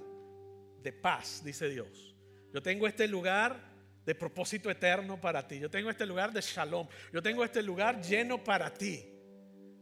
de 0.82 0.94
paz, 0.94 1.44
dice 1.44 1.70
Dios. 1.70 2.16
Yo 2.54 2.62
tengo 2.62 2.88
este 2.88 3.08
lugar 3.08 3.72
de 4.06 4.16
propósito 4.16 4.70
eterno 4.70 5.20
para 5.20 5.48
ti. 5.48 5.60
Yo 5.60 5.70
tengo 5.70 5.90
este 5.90 6.06
lugar 6.06 6.32
de 6.32 6.42
shalom. 6.42 6.88
Yo 7.14 7.22
tengo 7.22 7.44
este 7.44 7.62
lugar 7.62 8.02
lleno 8.02 8.44
para 8.44 8.74
ti. 8.74 9.06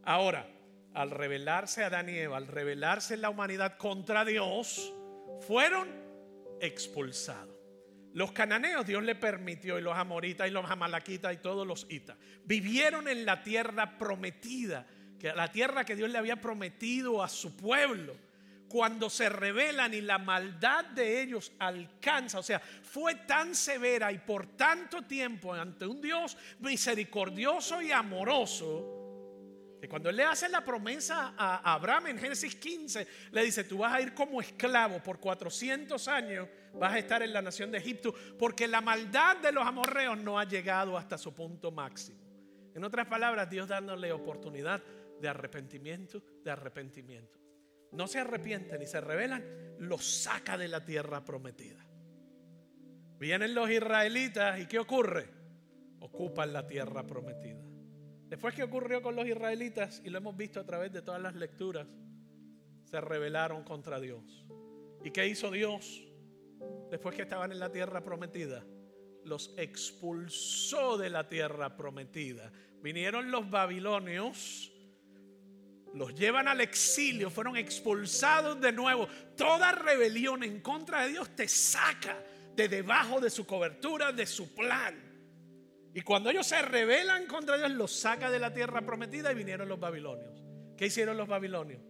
Ahora, 0.04 0.50
al 0.94 1.12
revelarse 1.12 1.84
a 1.84 2.10
y 2.10 2.20
al 2.22 2.48
revelarse 2.48 3.16
la 3.18 3.30
humanidad 3.30 3.78
contra 3.78 4.26
Dios, 4.26 4.94
fueron 5.48 5.88
expulsados. 6.60 7.59
Los 8.14 8.32
cananeos 8.32 8.88
Dios 8.88 9.04
le 9.04 9.16
permitió 9.16 9.78
y 9.78 9.82
los 9.82 9.96
amoritas 9.96 10.48
y 10.48 10.52
los 10.52 10.70
amalaquitas 10.70 11.34
y 11.34 11.38
todos 11.38 11.66
los 11.66 11.86
itas 11.90 12.18
vivieron 12.44 13.08
en 13.08 13.26
la 13.26 13.44
tierra 13.44 13.98
prometida, 13.98 14.86
que 15.20 15.32
la 15.34 15.52
tierra 15.52 15.86
que 15.86 15.96
Dios 15.96 16.10
le 16.10 16.18
había 16.18 16.42
prometido 16.42 17.22
a 17.22 17.30
su 17.30 17.56
pueblo. 17.56 18.16
Cuando 18.68 19.10
se 19.10 19.30
revelan 19.30 19.96
y 19.96 20.02
la 20.02 20.20
maldad 20.20 20.86
de 20.86 21.24
ellos 21.24 21.52
alcanza, 21.58 22.38
o 22.38 22.44
sea, 22.44 22.60
fue 22.60 23.16
tan 23.16 23.56
severa 23.56 24.12
y 24.12 24.20
por 24.20 24.56
tanto 24.56 25.02
tiempo 25.02 25.56
ante 25.56 25.88
un 25.88 26.00
Dios 26.00 26.38
misericordioso 26.60 27.82
y 27.82 27.92
amoroso, 27.92 29.00
que 29.82 29.90
cuando 29.90 30.10
él 30.10 30.18
le 30.18 30.24
hace 30.24 30.50
la 30.50 30.64
promesa 30.64 31.34
a 31.36 31.74
Abraham 31.74 32.08
en 32.08 32.20
Génesis 32.20 32.56
15, 32.56 33.08
le 33.32 33.44
dice, 33.44 33.64
tú 33.64 33.80
vas 33.80 33.94
a 33.94 34.02
ir 34.02 34.14
como 34.14 34.40
esclavo 34.40 35.02
por 35.02 35.20
400 35.20 36.08
años, 36.08 36.48
vas 36.74 36.94
a 36.94 37.00
estar 37.00 37.24
en 37.24 37.34
la 37.34 37.42
nación 37.42 37.72
de 37.72 37.78
Egipto, 37.78 38.14
porque 38.38 38.68
la 38.68 38.82
maldad 38.82 39.38
de 39.38 39.52
los 39.52 39.66
amorreos 39.66 40.18
no 40.18 40.40
ha 40.40 40.46
llegado 40.46 40.98
hasta 40.98 41.18
su 41.18 41.34
punto 41.34 41.72
máximo. 41.72 42.20
En 42.76 42.84
otras 42.84 43.08
palabras, 43.08 43.50
Dios 43.50 43.68
dándole 43.68 44.12
oportunidad 44.12 44.82
de 45.20 45.28
arrepentimiento, 45.28 46.24
de 46.44 46.52
arrepentimiento 46.52 47.40
no 47.92 48.08
se 48.08 48.20
arrepienten 48.20 48.82
y 48.82 48.86
se 48.86 49.02
rebelan, 49.02 49.44
los 49.80 50.06
saca 50.06 50.58
de 50.58 50.68
la 50.68 50.86
tierra 50.86 51.24
prometida. 51.24 51.86
Vienen 53.20 53.54
los 53.54 53.70
israelitas 53.70 54.60
y 54.60 54.68
¿qué 54.68 54.80
ocurre? 54.80 55.28
Ocupan 56.00 56.54
la 56.54 56.66
tierra 56.66 57.06
prometida. 57.06 57.62
Después 58.28 58.54
que 58.54 58.64
ocurrió 58.64 59.02
con 59.02 59.16
los 59.16 59.28
israelitas, 59.28 60.02
y 60.06 60.10
lo 60.10 60.20
hemos 60.20 60.38
visto 60.38 60.60
a 60.60 60.66
través 60.66 60.94
de 60.94 61.02
todas 61.02 61.22
las 61.22 61.36
lecturas, 61.36 61.88
se 62.84 63.02
rebelaron 63.02 63.64
contra 63.64 64.00
Dios. 64.00 64.46
¿Y 65.04 65.12
qué 65.12 65.28
hizo 65.28 65.50
Dios? 65.52 66.08
Después 66.90 67.16
que 67.16 67.24
estaban 67.24 67.52
en 67.52 67.60
la 67.60 67.72
tierra 67.72 68.04
prometida, 68.04 68.66
los 69.24 69.54
expulsó 69.58 70.98
de 70.98 71.10
la 71.10 71.28
tierra 71.30 71.76
prometida. 71.76 72.52
Vinieron 72.82 73.32
los 73.32 73.50
babilonios 73.50 74.72
los 75.94 76.14
llevan 76.14 76.48
al 76.48 76.62
exilio, 76.62 77.30
fueron 77.30 77.58
expulsados 77.58 78.60
de 78.62 78.72
nuevo. 78.72 79.08
Toda 79.36 79.72
rebelión 79.72 80.44
en 80.44 80.62
contra 80.62 81.04
de 81.04 81.10
Dios 81.10 81.36
te 81.36 81.48
saca 81.48 82.24
de 82.56 82.68
debajo 82.68 83.20
de 83.20 83.30
su 83.30 83.46
cobertura, 83.46 84.12
de 84.12 84.26
su 84.26 84.54
plan. 84.54 84.96
Y 85.94 86.02
cuando 86.02 86.30
ellos 86.30 86.46
se 86.46 86.62
rebelan 86.62 87.26
contra 87.26 87.58
Dios, 87.58 87.72
los 87.72 87.92
saca 87.92 88.30
de 88.30 88.40
la 88.40 88.54
tierra 88.54 88.82
prometida 88.82 89.32
y 89.32 89.36
vinieron 89.36 89.68
los 89.68 89.80
babilonios. 89.80 90.44
¿Qué 90.78 90.86
hicieron 90.86 91.18
los 91.18 91.28
babilonios? 91.28 91.82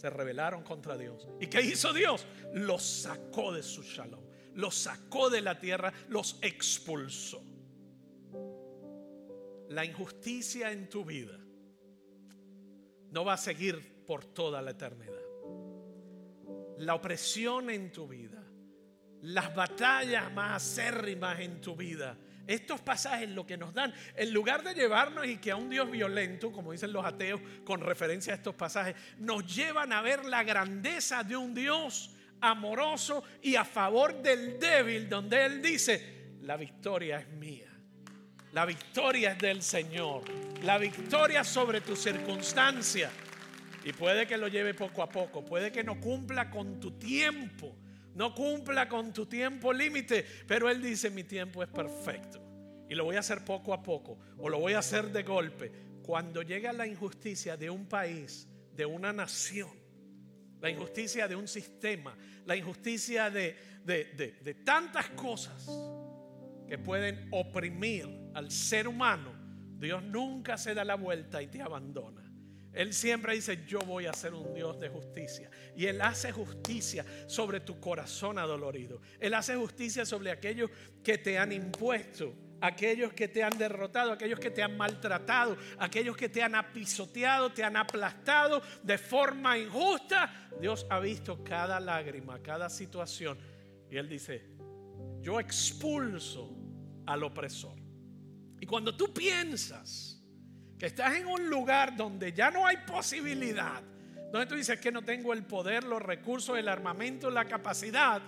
Se 0.00 0.08
rebelaron 0.08 0.62
contra 0.62 0.96
Dios. 0.96 1.28
¿Y 1.40 1.46
qué 1.48 1.60
hizo 1.60 1.92
Dios? 1.92 2.26
Los 2.54 2.82
sacó 2.82 3.52
de 3.52 3.62
su 3.62 3.82
shalom. 3.82 4.24
Los 4.54 4.74
sacó 4.74 5.28
de 5.28 5.42
la 5.42 5.60
tierra, 5.60 5.92
los 6.08 6.38
expulsó. 6.40 7.42
La 9.68 9.84
injusticia 9.84 10.72
en 10.72 10.88
tu 10.88 11.04
vida 11.04 11.38
no 13.10 13.26
va 13.26 13.34
a 13.34 13.36
seguir 13.36 14.06
por 14.06 14.24
toda 14.24 14.62
la 14.62 14.70
eternidad. 14.70 15.20
La 16.78 16.94
opresión 16.94 17.68
en 17.68 17.92
tu 17.92 18.08
vida, 18.08 18.42
las 19.20 19.54
batallas 19.54 20.32
más 20.32 20.62
acérrimas 20.62 21.40
en 21.40 21.60
tu 21.60 21.76
vida, 21.76 22.16
estos 22.50 22.80
pasajes 22.80 23.30
lo 23.30 23.46
que 23.46 23.56
nos 23.56 23.72
dan, 23.72 23.94
en 24.16 24.32
lugar 24.32 24.62
de 24.62 24.74
llevarnos 24.74 25.26
y 25.26 25.36
que 25.38 25.50
a 25.50 25.56
un 25.56 25.70
Dios 25.70 25.90
violento, 25.90 26.52
como 26.52 26.72
dicen 26.72 26.92
los 26.92 27.04
ateos 27.04 27.40
con 27.64 27.80
referencia 27.80 28.32
a 28.32 28.36
estos 28.36 28.54
pasajes, 28.54 28.96
nos 29.18 29.54
llevan 29.54 29.92
a 29.92 30.02
ver 30.02 30.24
la 30.24 30.42
grandeza 30.42 31.22
de 31.22 31.36
un 31.36 31.54
Dios 31.54 32.10
amoroso 32.40 33.22
y 33.42 33.56
a 33.56 33.64
favor 33.64 34.22
del 34.22 34.58
débil, 34.58 35.08
donde 35.08 35.44
Él 35.44 35.62
dice, 35.62 36.20
la 36.42 36.56
victoria 36.56 37.18
es 37.18 37.28
mía. 37.28 37.66
La 38.52 38.64
victoria 38.66 39.32
es 39.32 39.38
del 39.38 39.62
Señor. 39.62 40.24
La 40.64 40.78
victoria 40.78 41.44
sobre 41.44 41.80
tu 41.80 41.94
circunstancia. 41.94 43.10
Y 43.84 43.92
puede 43.92 44.26
que 44.26 44.36
lo 44.36 44.48
lleve 44.48 44.74
poco 44.74 45.02
a 45.02 45.08
poco. 45.08 45.44
Puede 45.44 45.70
que 45.70 45.84
no 45.84 46.00
cumpla 46.00 46.50
con 46.50 46.80
tu 46.80 46.92
tiempo. 46.92 47.76
No 48.14 48.34
cumpla 48.34 48.88
con 48.88 49.12
tu 49.12 49.26
tiempo 49.26 49.72
límite. 49.72 50.24
Pero 50.46 50.68
Él 50.68 50.82
dice, 50.82 51.10
mi 51.10 51.24
tiempo 51.24 51.62
es 51.62 51.68
perfecto. 51.68 52.40
Y 52.88 52.94
lo 52.94 53.04
voy 53.04 53.16
a 53.16 53.20
hacer 53.20 53.44
poco 53.44 53.72
a 53.72 53.82
poco. 53.82 54.18
O 54.38 54.48
lo 54.48 54.58
voy 54.58 54.72
a 54.72 54.80
hacer 54.80 55.10
de 55.10 55.22
golpe. 55.22 55.72
Cuando 56.02 56.42
llega 56.42 56.72
la 56.72 56.86
injusticia 56.86 57.56
de 57.56 57.70
un 57.70 57.86
país, 57.86 58.48
de 58.74 58.86
una 58.86 59.12
nación. 59.12 59.70
La 60.60 60.70
injusticia 60.70 61.28
de 61.28 61.36
un 61.36 61.46
sistema. 61.46 62.16
La 62.46 62.56
injusticia 62.56 63.30
de, 63.30 63.56
de 63.84 64.54
tantas 64.64 65.10
cosas 65.10 65.68
que 66.70 66.78
pueden 66.78 67.28
oprimir 67.32 68.08
al 68.32 68.50
ser 68.50 68.86
humano, 68.86 69.32
Dios 69.76 70.04
nunca 70.04 70.56
se 70.56 70.72
da 70.72 70.84
la 70.84 70.94
vuelta 70.94 71.42
y 71.42 71.48
te 71.48 71.60
abandona. 71.60 72.19
Él 72.72 72.94
siempre 72.94 73.34
dice, 73.34 73.64
yo 73.66 73.80
voy 73.80 74.06
a 74.06 74.12
ser 74.12 74.32
un 74.32 74.54
Dios 74.54 74.78
de 74.78 74.88
justicia. 74.88 75.50
Y 75.76 75.86
Él 75.86 76.00
hace 76.00 76.30
justicia 76.30 77.04
sobre 77.26 77.60
tu 77.60 77.80
corazón 77.80 78.38
adolorido. 78.38 79.00
Él 79.18 79.34
hace 79.34 79.56
justicia 79.56 80.04
sobre 80.06 80.30
aquellos 80.30 80.70
que 81.02 81.18
te 81.18 81.36
han 81.36 81.52
impuesto, 81.52 82.32
aquellos 82.60 83.12
que 83.12 83.26
te 83.26 83.42
han 83.42 83.58
derrotado, 83.58 84.12
aquellos 84.12 84.38
que 84.38 84.50
te 84.50 84.62
han 84.62 84.76
maltratado, 84.76 85.56
aquellos 85.78 86.16
que 86.16 86.28
te 86.28 86.42
han 86.42 86.54
apisoteado, 86.54 87.52
te 87.52 87.64
han 87.64 87.76
aplastado 87.76 88.62
de 88.82 88.98
forma 88.98 89.58
injusta. 89.58 90.48
Dios 90.60 90.86
ha 90.90 91.00
visto 91.00 91.42
cada 91.42 91.80
lágrima, 91.80 92.40
cada 92.40 92.68
situación. 92.68 93.36
Y 93.90 93.96
Él 93.96 94.08
dice, 94.08 94.56
yo 95.20 95.40
expulso 95.40 96.56
al 97.06 97.24
opresor. 97.24 97.80
Y 98.60 98.66
cuando 98.66 98.96
tú 98.96 99.12
piensas 99.12 100.19
que 100.80 100.86
estás 100.86 101.14
en 101.14 101.26
un 101.26 101.50
lugar 101.50 101.94
donde 101.94 102.32
ya 102.32 102.50
no 102.50 102.66
hay 102.66 102.78
posibilidad, 102.78 103.82
donde 104.32 104.46
tú 104.46 104.54
dices 104.54 104.80
que 104.80 104.90
no 104.90 105.02
tengo 105.02 105.34
el 105.34 105.44
poder, 105.44 105.84
los 105.84 106.00
recursos, 106.00 106.58
el 106.58 106.68
armamento, 106.68 107.30
la 107.30 107.44
capacidad, 107.44 108.22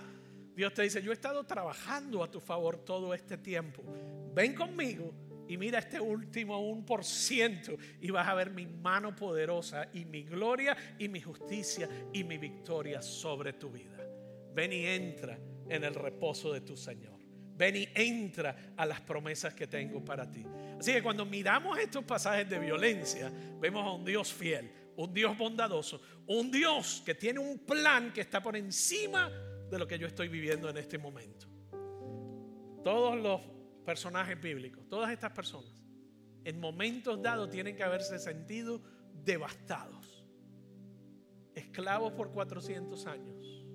Dios 0.55 0.71
te 0.71 0.83
dice, 0.83 1.01
yo 1.01 1.09
he 1.09 1.15
estado 1.15 1.43
trabajando 1.45 2.23
a 2.23 2.29
tu 2.29 2.39
favor 2.39 2.77
todo 2.85 3.15
este 3.15 3.39
tiempo. 3.39 3.81
Ven 4.35 4.53
conmigo 4.53 5.11
y 5.47 5.57
mira 5.57 5.79
este 5.79 5.99
último 5.99 6.59
un 6.59 6.85
por 6.85 7.03
ciento 7.03 7.75
y 7.99 8.11
vas 8.11 8.27
a 8.27 8.35
ver 8.35 8.51
mi 8.51 8.67
mano 8.67 9.15
poderosa 9.15 9.87
y 9.91 10.05
mi 10.05 10.21
gloria 10.21 10.77
y 10.99 11.07
mi 11.07 11.21
justicia 11.21 11.89
y 12.13 12.23
mi 12.23 12.37
victoria 12.37 13.01
sobre 13.01 13.53
tu 13.53 13.71
vida. 13.71 13.97
Ven 14.53 14.71
y 14.73 14.85
entra 14.85 15.39
en 15.67 15.83
el 15.83 15.95
reposo 15.95 16.53
de 16.53 16.61
tu 16.61 16.77
Señor. 16.77 17.17
Ven 17.55 17.77
y 17.77 17.89
entra 17.95 18.73
a 18.77 18.85
las 18.85 19.01
promesas 19.01 19.55
que 19.55 19.65
tengo 19.65 20.05
para 20.05 20.29
ti. 20.29 20.45
Así 20.83 20.91
que 20.91 21.01
cuando 21.01 21.25
miramos 21.25 21.79
estos 21.79 22.03
pasajes 22.03 22.49
de 22.49 22.59
violencia, 22.59 23.31
vemos 23.57 23.87
a 23.87 23.91
un 23.91 24.03
Dios 24.03 24.33
fiel, 24.33 24.69
un 24.97 25.13
Dios 25.13 25.37
bondadoso, 25.37 26.01
un 26.27 26.51
Dios 26.51 27.01
que 27.05 27.15
tiene 27.15 27.39
un 27.39 27.59
plan 27.59 28.11
que 28.11 28.19
está 28.19 28.43
por 28.43 28.57
encima 28.57 29.29
de 29.29 29.79
lo 29.79 29.87
que 29.87 29.97
yo 29.97 30.05
estoy 30.05 30.27
viviendo 30.27 30.69
en 30.69 30.75
este 30.75 30.97
momento. 30.97 31.47
Todos 32.83 33.15
los 33.15 33.39
personajes 33.85 34.41
bíblicos, 34.41 34.89
todas 34.89 35.09
estas 35.13 35.31
personas, 35.31 35.71
en 36.43 36.59
momentos 36.59 37.21
dados 37.21 37.49
tienen 37.49 37.77
que 37.77 37.83
haberse 37.83 38.19
sentido 38.19 38.81
devastados, 39.23 40.27
esclavos 41.55 42.11
por 42.11 42.33
400 42.33 43.07
años, 43.07 43.65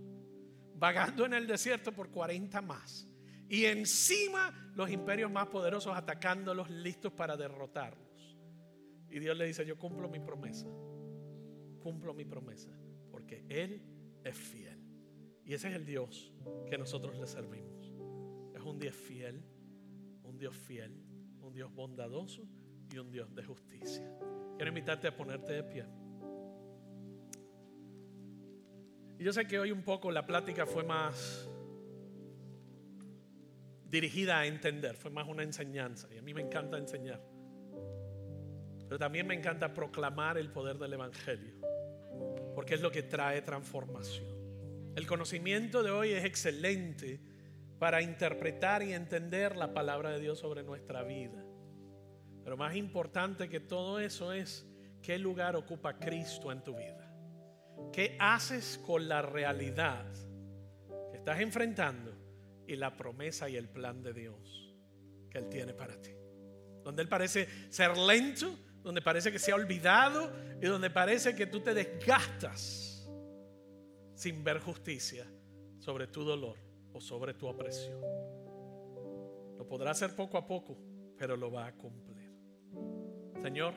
vagando 0.75 1.25
en 1.25 1.33
el 1.33 1.47
desierto 1.47 1.91
por 1.91 2.11
40 2.11 2.61
más 2.61 3.09
y 3.49 3.65
encima 3.65 4.73
los 4.75 4.91
imperios 4.91 5.31
más 5.31 5.47
poderosos 5.47 5.97
atacándolos, 5.97 6.69
listos 6.71 7.13
para 7.13 7.37
derrotarlos. 7.37 8.37
Y 9.11 9.19
Dios 9.19 9.37
le 9.37 9.47
dice, 9.47 9.65
yo 9.65 9.79
cumplo 9.79 10.09
mi 10.09 10.21
promesa, 10.21 10.69
cumplo 11.81 12.13
mi 12.13 12.25
promesa, 12.25 12.71
porque 13.11 13.45
Él 13.49 13.83
es 14.23 14.37
fiel. 14.37 14.79
Y 15.45 15.55
ese 15.55 15.69
es 15.69 15.75
el 15.75 15.87
Dios 15.87 16.31
que 16.69 16.77
nosotros 16.77 17.19
le 17.19 17.27
servimos. 17.27 17.95
Es 18.55 18.63
un 18.63 18.79
Dios 18.79 18.95
fiel, 18.95 19.43
un 20.25 20.37
Dios 20.37 20.55
fiel, 20.55 20.93
un 21.41 21.55
Dios 21.55 21.73
bondadoso 21.75 22.47
y 22.93 22.99
un 22.99 23.11
Dios 23.11 23.35
de 23.35 23.45
justicia. 23.45 24.15
Quiero 24.57 24.69
invitarte 24.69 25.09
a 25.09 25.17
ponerte 25.17 25.55
de 25.55 25.65
pie. 25.65 25.87
Y 29.19 29.25
yo 29.25 29.33
sé 29.33 29.47
que 29.47 29.59
hoy 29.59 29.73
un 29.73 29.83
poco 29.83 30.13
la 30.13 30.27
plática 30.27 30.67
fue 30.67 30.85
más 30.85 31.49
dirigida 33.89 34.39
a 34.39 34.47
entender, 34.47 34.97
fue 34.97 35.11
más 35.11 35.27
una 35.29 35.43
enseñanza. 35.43 36.09
Y 36.15 36.19
a 36.19 36.23
mí 36.23 36.35
me 36.35 36.43
encanta 36.43 36.77
enseñar. 36.77 37.21
Pero 38.87 38.99
también 38.99 39.27
me 39.27 39.35
encanta 39.35 39.75
proclamar 39.75 40.39
el 40.39 40.51
poder 40.51 40.79
del 40.79 40.95
Evangelio, 40.95 41.55
porque 42.55 42.75
es 42.75 42.81
lo 42.81 42.91
que 42.91 43.03
trae 43.03 43.43
transformación. 43.43 44.27
El 44.97 45.07
conocimiento 45.07 45.83
de 45.83 45.91
hoy 45.91 46.13
es 46.13 46.25
excelente, 46.25 47.21
para 47.79 48.03
interpretar 48.03 48.83
y 48.83 48.93
entender 48.93 49.57
la 49.57 49.73
palabra 49.73 50.11
de 50.11 50.21
Dios 50.21 50.39
sobre 50.39 50.63
nuestra 50.63 51.03
vida. 51.03 51.45
Pero 52.43 52.57
más 52.57 52.75
importante 52.75 53.49
que 53.49 53.61
todo 53.61 54.01
eso 54.01 54.33
es 54.33 54.67
qué 55.03 55.19
lugar 55.19 55.55
ocupa 55.55 55.99
Cristo 55.99 56.51
en 56.51 56.63
tu 56.63 56.75
vida. 56.75 57.15
¿Qué 57.93 58.17
haces 58.19 58.81
con 58.85 59.09
la 59.09 59.23
realidad 59.23 60.07
que 61.11 61.19
estás 61.19 61.41
enfrentando 61.41 62.13
y 62.69 62.77
la 62.77 62.97
promesa 62.97 63.49
y 63.49 63.57
el 63.57 63.69
plan 63.69 64.03
de 64.03 64.13
Dios 64.13 64.77
que 65.31 65.39
Él 65.39 65.49
tiene 65.49 65.75
para 65.75 66.01
ti? 66.01 66.13
Donde 66.85 67.03
Él 67.03 67.09
parece 67.09 67.49
ser 67.71 67.97
lento, 67.97 68.57
donde 68.85 69.03
parece 69.03 69.33
que 69.33 69.39
se 69.39 69.51
ha 69.51 69.57
olvidado 69.57 70.31
y 70.63 70.67
donde 70.67 70.91
parece 70.91 71.35
que 71.35 71.47
tú 71.47 71.61
te 71.61 71.75
desgastas 71.75 73.09
sin 74.15 74.45
ver 74.45 74.61
justicia 74.61 75.27
sobre 75.79 76.07
tu 76.07 76.25
dolor 76.25 76.57
o 76.93 77.01
sobre 77.01 77.35
tu 77.35 77.47
opresión. 77.47 78.01
Lo 79.57 79.67
podrá 79.67 79.91
hacer 79.91 80.15
poco 80.15 80.39
a 80.39 80.47
poco, 80.47 80.77
pero 81.17 81.37
lo 81.37 81.51
va 81.51 81.67
a 81.67 81.75
cumplir. 81.75 82.33
Señor, 83.43 83.75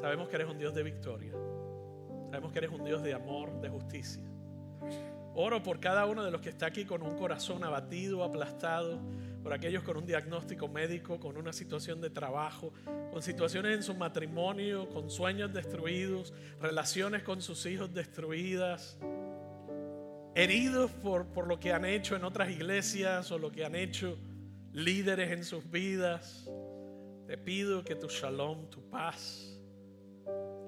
sabemos 0.00 0.28
que 0.28 0.36
eres 0.36 0.48
un 0.48 0.58
Dios 0.58 0.74
de 0.74 0.82
victoria. 0.82 1.32
Sabemos 2.30 2.52
que 2.52 2.58
eres 2.58 2.70
un 2.70 2.84
Dios 2.84 3.02
de 3.02 3.12
amor, 3.12 3.60
de 3.60 3.68
justicia. 3.68 4.24
Oro 5.34 5.62
por 5.62 5.80
cada 5.80 6.04
uno 6.06 6.24
de 6.24 6.30
los 6.30 6.40
que 6.40 6.50
está 6.50 6.66
aquí 6.66 6.84
con 6.84 7.02
un 7.02 7.16
corazón 7.16 7.64
abatido, 7.64 8.22
aplastado, 8.22 9.00
por 9.42 9.52
aquellos 9.52 9.82
con 9.82 9.96
un 9.96 10.06
diagnóstico 10.06 10.68
médico, 10.68 11.18
con 11.18 11.36
una 11.36 11.52
situación 11.52 12.00
de 12.00 12.10
trabajo, 12.10 12.72
con 13.10 13.22
situaciones 13.22 13.76
en 13.76 13.82
su 13.82 13.94
matrimonio, 13.94 14.88
con 14.90 15.10
sueños 15.10 15.52
destruidos, 15.52 16.32
relaciones 16.60 17.22
con 17.22 17.40
sus 17.40 17.64
hijos 17.66 17.92
destruidas, 17.92 18.98
heridos 20.34 20.90
por, 20.90 21.26
por 21.26 21.46
lo 21.46 21.58
que 21.58 21.72
han 21.72 21.84
hecho 21.84 22.14
en 22.14 22.24
otras 22.24 22.50
iglesias 22.50 23.30
o 23.32 23.38
lo 23.38 23.50
que 23.50 23.64
han 23.64 23.74
hecho 23.74 24.18
líderes 24.72 25.32
en 25.32 25.44
sus 25.44 25.70
vidas. 25.70 26.48
Te 27.26 27.38
pido 27.38 27.82
que 27.82 27.94
tu 27.94 28.08
shalom, 28.08 28.68
tu 28.68 28.82
paz, 28.90 29.58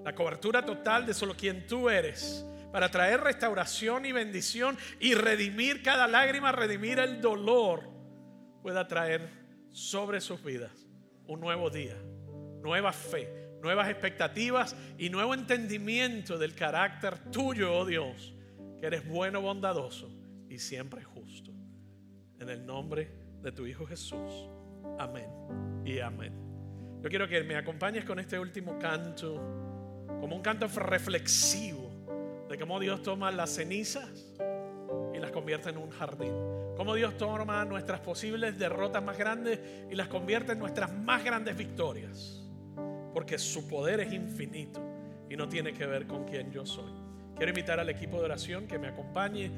la 0.04 0.14
cobertura 0.14 0.64
total 0.64 1.06
de 1.06 1.14
solo 1.14 1.34
quien 1.34 1.66
tú 1.66 1.88
eres, 1.88 2.46
para 2.74 2.88
traer 2.88 3.20
restauración 3.20 4.04
y 4.04 4.10
bendición 4.10 4.76
y 4.98 5.14
redimir 5.14 5.80
cada 5.80 6.08
lágrima, 6.08 6.50
redimir 6.50 6.98
el 6.98 7.20
dolor 7.20 7.88
pueda 8.62 8.88
traer 8.88 9.28
sobre 9.70 10.20
sus 10.20 10.42
vidas 10.42 10.84
un 11.28 11.38
nuevo 11.38 11.70
día, 11.70 11.96
nueva 12.64 12.92
fe, 12.92 13.52
nuevas 13.62 13.88
expectativas 13.88 14.74
y 14.98 15.08
nuevo 15.08 15.34
entendimiento 15.34 16.36
del 16.36 16.56
carácter 16.56 17.30
tuyo, 17.30 17.72
oh 17.72 17.86
Dios, 17.86 18.34
que 18.80 18.88
eres 18.88 19.06
bueno, 19.06 19.40
bondadoso 19.40 20.10
y 20.48 20.58
siempre 20.58 21.04
justo. 21.04 21.52
En 22.40 22.48
el 22.48 22.66
nombre 22.66 23.08
de 23.40 23.52
tu 23.52 23.66
Hijo 23.66 23.86
Jesús. 23.86 24.48
Amén 24.98 25.30
y 25.84 26.00
amén. 26.00 26.32
Yo 27.00 27.08
quiero 27.08 27.28
que 27.28 27.40
me 27.44 27.54
acompañes 27.54 28.04
con 28.04 28.18
este 28.18 28.36
último 28.36 28.76
canto, 28.80 29.36
como 30.20 30.34
un 30.34 30.42
canto 30.42 30.66
reflexivo 30.66 31.83
de 32.54 32.60
cómo 32.60 32.78
Dios 32.78 33.02
toma 33.02 33.32
las 33.32 33.50
cenizas 33.50 34.32
y 35.12 35.18
las 35.18 35.32
convierte 35.32 35.70
en 35.70 35.76
un 35.76 35.90
jardín. 35.90 36.32
Cómo 36.76 36.94
Dios 36.94 37.16
toma 37.16 37.64
nuestras 37.64 37.98
posibles 37.98 38.56
derrotas 38.56 39.02
más 39.02 39.18
grandes 39.18 39.58
y 39.90 39.96
las 39.96 40.06
convierte 40.06 40.52
en 40.52 40.60
nuestras 40.60 40.92
más 40.92 41.24
grandes 41.24 41.56
victorias. 41.56 42.44
Porque 43.12 43.38
su 43.38 43.66
poder 43.66 43.98
es 43.98 44.12
infinito 44.12 44.80
y 45.28 45.36
no 45.36 45.48
tiene 45.48 45.72
que 45.72 45.84
ver 45.84 46.06
con 46.06 46.26
quién 46.26 46.52
yo 46.52 46.64
soy. 46.64 46.92
Quiero 47.34 47.50
invitar 47.50 47.80
al 47.80 47.90
equipo 47.90 48.18
de 48.18 48.26
oración 48.26 48.68
que 48.68 48.78
me 48.78 48.86
acompañe. 48.86 49.50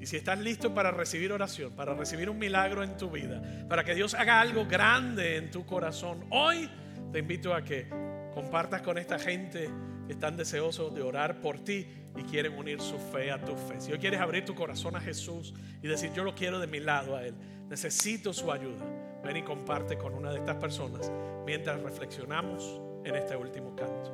Y 0.00 0.06
si 0.06 0.16
estás 0.16 0.40
listo 0.40 0.74
para 0.74 0.90
recibir 0.90 1.30
oración, 1.30 1.72
para 1.76 1.94
recibir 1.94 2.28
un 2.28 2.38
milagro 2.38 2.82
en 2.82 2.96
tu 2.96 3.10
vida, 3.10 3.40
para 3.68 3.84
que 3.84 3.94
Dios 3.94 4.14
haga 4.14 4.40
algo 4.40 4.66
grande 4.66 5.36
en 5.36 5.52
tu 5.52 5.64
corazón, 5.64 6.24
hoy 6.30 6.68
te 7.12 7.20
invito 7.20 7.54
a 7.54 7.62
que 7.62 7.86
compartas 8.34 8.82
con 8.82 8.98
esta 8.98 9.20
gente 9.20 9.70
están 10.12 10.36
deseosos 10.36 10.94
de 10.94 11.02
orar 11.02 11.40
por 11.40 11.58
ti 11.58 11.86
y 12.16 12.22
quieren 12.22 12.54
unir 12.58 12.80
su 12.80 12.98
fe 12.98 13.30
a 13.30 13.44
tu 13.44 13.54
fe. 13.54 13.80
Si 13.80 13.92
hoy 13.92 13.98
quieres 13.98 14.20
abrir 14.20 14.44
tu 14.44 14.54
corazón 14.54 14.96
a 14.96 15.00
Jesús 15.00 15.54
y 15.82 15.88
decir, 15.88 16.12
yo 16.12 16.24
lo 16.24 16.34
quiero 16.34 16.58
de 16.58 16.66
mi 16.66 16.80
lado 16.80 17.16
a 17.16 17.24
Él, 17.24 17.34
necesito 17.68 18.32
su 18.32 18.50
ayuda, 18.50 18.84
ven 19.24 19.36
y 19.36 19.42
comparte 19.42 19.96
con 19.96 20.14
una 20.14 20.30
de 20.30 20.38
estas 20.38 20.56
personas 20.56 21.10
mientras 21.46 21.80
reflexionamos 21.80 22.80
en 23.04 23.16
este 23.16 23.36
último 23.36 23.74
canto. 23.76 24.12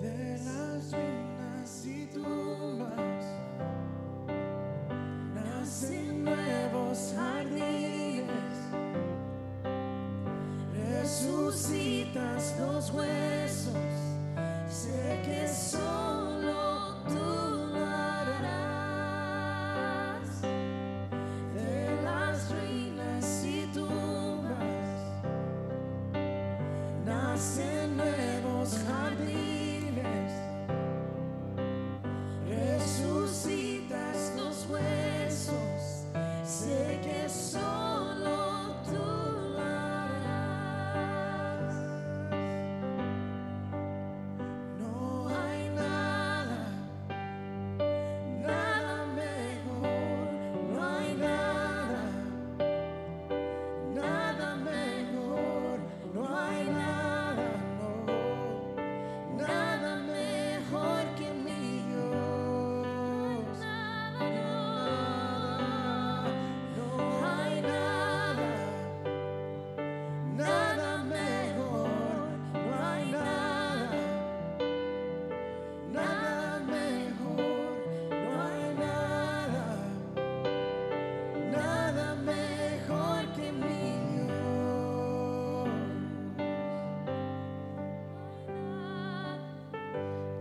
De 0.00 0.38
las 0.38 0.92
ruinas 0.92 1.86
y 1.86 2.06
tumbas 2.06 3.24
nacen 5.34 6.24
nuevos 6.24 7.14
jardines, 7.16 8.26
resucitas 10.72 12.56
los 12.58 12.90
huesos, 12.90 13.95
sé 14.76 15.22
que 15.24 15.48
solo 15.48 16.35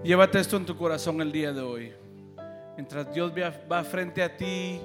Llévate 0.05 0.39
esto 0.39 0.55
en 0.57 0.67
tu 0.67 0.77
corazón 0.77 1.19
el 1.19 1.31
día 1.31 1.51
de 1.51 1.61
hoy. 1.61 1.91
Mientras 2.77 3.11
Dios 3.11 3.33
va- 3.33 3.83
frente 3.83 4.21
a 4.21 4.37
ti, 4.37 4.79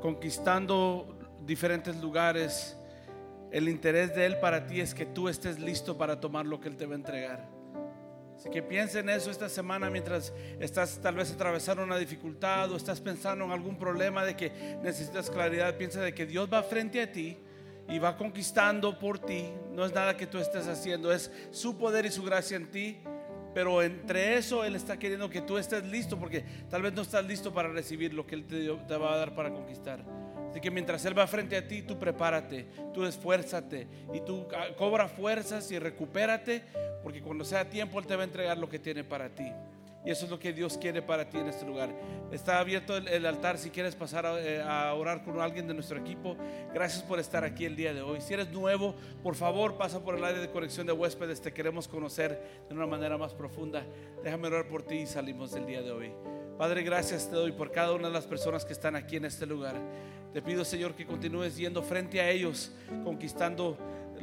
conquistando 0.00 1.18
diferentes 1.44 2.00
lugares, 2.00 2.74
el 3.50 3.68
interés 3.68 4.14
de 4.14 4.24
Él 4.24 4.38
para 4.38 4.66
ti 4.66 4.80
es 4.80 4.94
que 4.94 5.04
tú 5.04 5.28
estés 5.28 5.58
listo 5.58 5.98
para 5.98 6.18
tomar 6.18 6.46
lo 6.46 6.58
que 6.58 6.70
Él 6.70 6.76
te 6.78 6.86
va 6.86 6.94
a 6.94 6.96
entregar. 6.96 7.46
Así 8.34 8.48
que 8.48 8.62
piensa 8.62 9.00
en 9.00 9.10
eso 9.10 9.30
esta 9.30 9.50
semana 9.50 9.90
mientras 9.90 10.32
estás 10.58 10.98
tal 11.02 11.16
vez 11.16 11.30
atravesando 11.30 11.84
una 11.84 11.98
dificultad 11.98 12.72
o 12.72 12.76
estás 12.76 12.98
pensando 12.98 13.44
en 13.44 13.50
algún 13.50 13.76
problema 13.76 14.24
de 14.24 14.34
que 14.34 14.78
necesitas 14.82 15.28
claridad. 15.28 15.76
Piensa 15.76 16.00
de 16.00 16.14
que 16.14 16.24
Dios 16.24 16.48
va 16.50 16.62
frente 16.62 17.02
a 17.02 17.12
ti 17.12 17.36
y 17.90 17.98
va 17.98 18.16
conquistando 18.16 18.98
por 18.98 19.18
ti. 19.18 19.50
No 19.70 19.84
es 19.84 19.92
nada 19.92 20.16
que 20.16 20.26
tú 20.26 20.38
estés 20.38 20.66
haciendo, 20.66 21.12
es 21.12 21.30
su 21.50 21.76
poder 21.76 22.06
y 22.06 22.10
su 22.10 22.22
gracia 22.22 22.56
en 22.56 22.70
ti. 22.70 22.98
Pero 23.54 23.82
entre 23.82 24.36
eso 24.36 24.64
Él 24.64 24.74
está 24.76 24.98
queriendo 24.98 25.28
que 25.28 25.42
tú 25.42 25.58
estés 25.58 25.84
listo 25.84 26.18
porque 26.18 26.44
tal 26.70 26.82
vez 26.82 26.92
no 26.92 27.02
estás 27.02 27.24
listo 27.24 27.52
para 27.52 27.68
recibir 27.68 28.14
lo 28.14 28.26
que 28.26 28.34
Él 28.34 28.44
te, 28.44 28.96
va 28.96 29.14
a 29.14 29.16
dar 29.16 29.34
para 29.34 29.52
conquistar. 29.52 30.04
Así 30.50 30.60
que 30.60 30.70
mientras 30.70 31.04
Él 31.04 31.18
va 31.18 31.26
frente 31.26 31.56
a 31.56 31.66
ti, 31.66 31.82
tú 31.82 31.98
prepárate, 31.98 32.66
tú 32.92 33.04
esfuérzate 33.04 33.86
y 34.12 34.20
tú 34.20 34.46
ah, 34.54 34.68
cobra 34.76 35.08
fuerzas 35.08 35.70
y 35.70 35.78
recupérate 35.78 36.62
porque 37.02 37.22
cuando 37.22 37.44
sea 37.44 37.68
tiempo 37.68 37.98
Él 37.98 38.06
te 38.06 38.16
va 38.16 38.22
a 38.22 38.24
entregar 38.24 38.58
lo 38.58 38.68
que 38.68 38.78
tiene 38.78 39.04
para 39.04 39.28
ti. 39.28 39.50
Y 40.04 40.10
eso 40.10 40.24
es 40.24 40.30
lo 40.30 40.38
que 40.38 40.52
Dios 40.52 40.76
quiere 40.78 41.00
para 41.00 41.28
ti 41.28 41.38
en 41.38 41.46
este 41.46 41.64
lugar. 41.64 41.90
Está 42.32 42.58
abierto 42.58 42.96
el, 42.96 43.24
altar 43.24 43.56
si 43.56 43.70
quieres 43.70 43.94
pasar 43.94 44.26
a, 44.26 44.40
eh, 44.40 44.60
a 44.60 44.92
orar 44.94 45.22
con 45.22 45.40
alguien 45.40 45.68
de 45.68 45.74
nuestro 45.74 45.98
equipo. 45.98 46.36
Gracias 46.74 47.02
por 47.04 47.20
estar 47.20 47.44
aquí 47.44 47.64
el 47.64 47.76
día 47.76 47.94
de 47.94 48.02
hoy. 48.02 48.20
Si 48.20 48.34
eres 48.34 48.50
nuevo, 48.50 48.96
por 49.22 49.36
favor 49.36 49.76
pasa 49.76 50.02
por 50.02 50.16
el 50.16 50.24
área 50.24 50.40
de 50.40 50.50
conexión 50.50 50.86
de 50.86 50.92
huéspedes. 50.92 51.40
Te 51.40 51.52
queremos 51.52 51.86
conocer 51.86 52.64
de 52.68 52.74
una 52.74 52.86
manera 52.86 53.16
más 53.16 53.32
profunda. 53.32 53.84
Déjame 54.24 54.48
orar 54.48 54.66
por 54.66 54.82
ti 54.82 54.96
y 54.96 55.06
salimos 55.06 55.52
del 55.52 55.66
día 55.66 55.82
de 55.82 55.92
hoy. 55.92 56.12
Padre, 56.58 56.82
gracias 56.82 57.28
te 57.28 57.36
doy 57.36 57.52
por 57.52 57.70
cada 57.70 57.92
una 57.92 58.08
de 58.08 58.14
las 58.14 58.26
personas 58.26 58.64
que 58.64 58.72
están 58.72 58.96
aquí 58.96 59.16
en 59.16 59.24
este 59.24 59.46
lugar. 59.46 59.76
Te 60.32 60.40
pido, 60.40 60.64
Señor, 60.64 60.94
que 60.94 61.06
continúes 61.06 61.56
yendo 61.56 61.82
frente 61.82 62.20
a 62.20 62.30
ellos, 62.30 62.72
conquistando, 63.04 63.76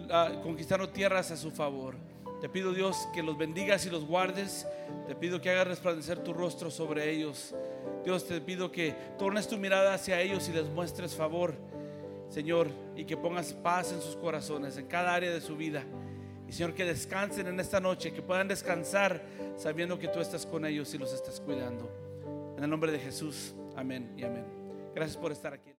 ah, 0.10 0.32
conquistando 0.42 0.90
tierras 0.90 1.32
a 1.32 1.38
su 1.38 1.52
favor. 1.52 1.96
Te 2.42 2.48
pido, 2.48 2.74
Dios, 2.74 3.08
que 3.14 3.22
los 3.22 3.38
bendigas 3.38 3.86
y 3.86 3.90
los 3.90 4.06
guardes. 4.06 4.66
Te 5.08 5.16
pido 5.16 5.42
que 5.42 5.50
hagas 5.50 5.68
resplandecer 5.68 6.20
tu 6.20 6.34
rostro 6.34 6.72
sobre 6.72 7.12
ellos. 7.12 7.54
Dios, 8.04 8.26
te 8.26 8.40
pido 8.40 8.72
que 8.72 8.96
tornes 9.18 9.48
tu 9.48 9.58
mirada 9.58 9.94
hacia 9.94 10.22
ellos 10.22 10.48
y 10.48 10.54
les 10.54 10.70
muestres 10.70 11.16
favor, 11.16 11.56
Señor, 12.30 12.68
y 12.96 13.04
que 13.04 13.18
pongas 13.18 13.54
paz 13.54 13.92
en 13.92 14.02
sus 14.02 14.16
corazones, 14.16 14.78
en 14.78 14.88
cada 14.88 15.14
área 15.14 15.32
de 15.32 15.42
su 15.42 15.58
vida. 15.58 15.84
Y 16.48 16.54
Señor, 16.54 16.74
que 16.74 16.86
descansen 16.86 17.48
en 17.48 17.60
esta 17.60 17.82
noche, 17.82 18.14
que 18.14 18.22
puedan 18.22 18.48
descansar 18.48 19.22
sabiendo 19.58 20.00
que 20.00 20.08
tú 20.08 20.20
estás 20.20 20.46
con 20.46 20.66
ellos 20.66 20.94
y 20.94 20.98
los 20.98 21.14
estás 21.14 21.42
cuidando. 21.42 21.92
En 22.58 22.64
el 22.64 22.70
nombre 22.70 22.92
de 22.92 23.00
Jesús, 23.00 23.54
amén 23.76 24.14
y 24.18 24.24
amén. 24.24 24.46
Gracias 24.96 25.18
por 25.18 25.32
estar 25.32 25.54
aquí. 25.54 25.68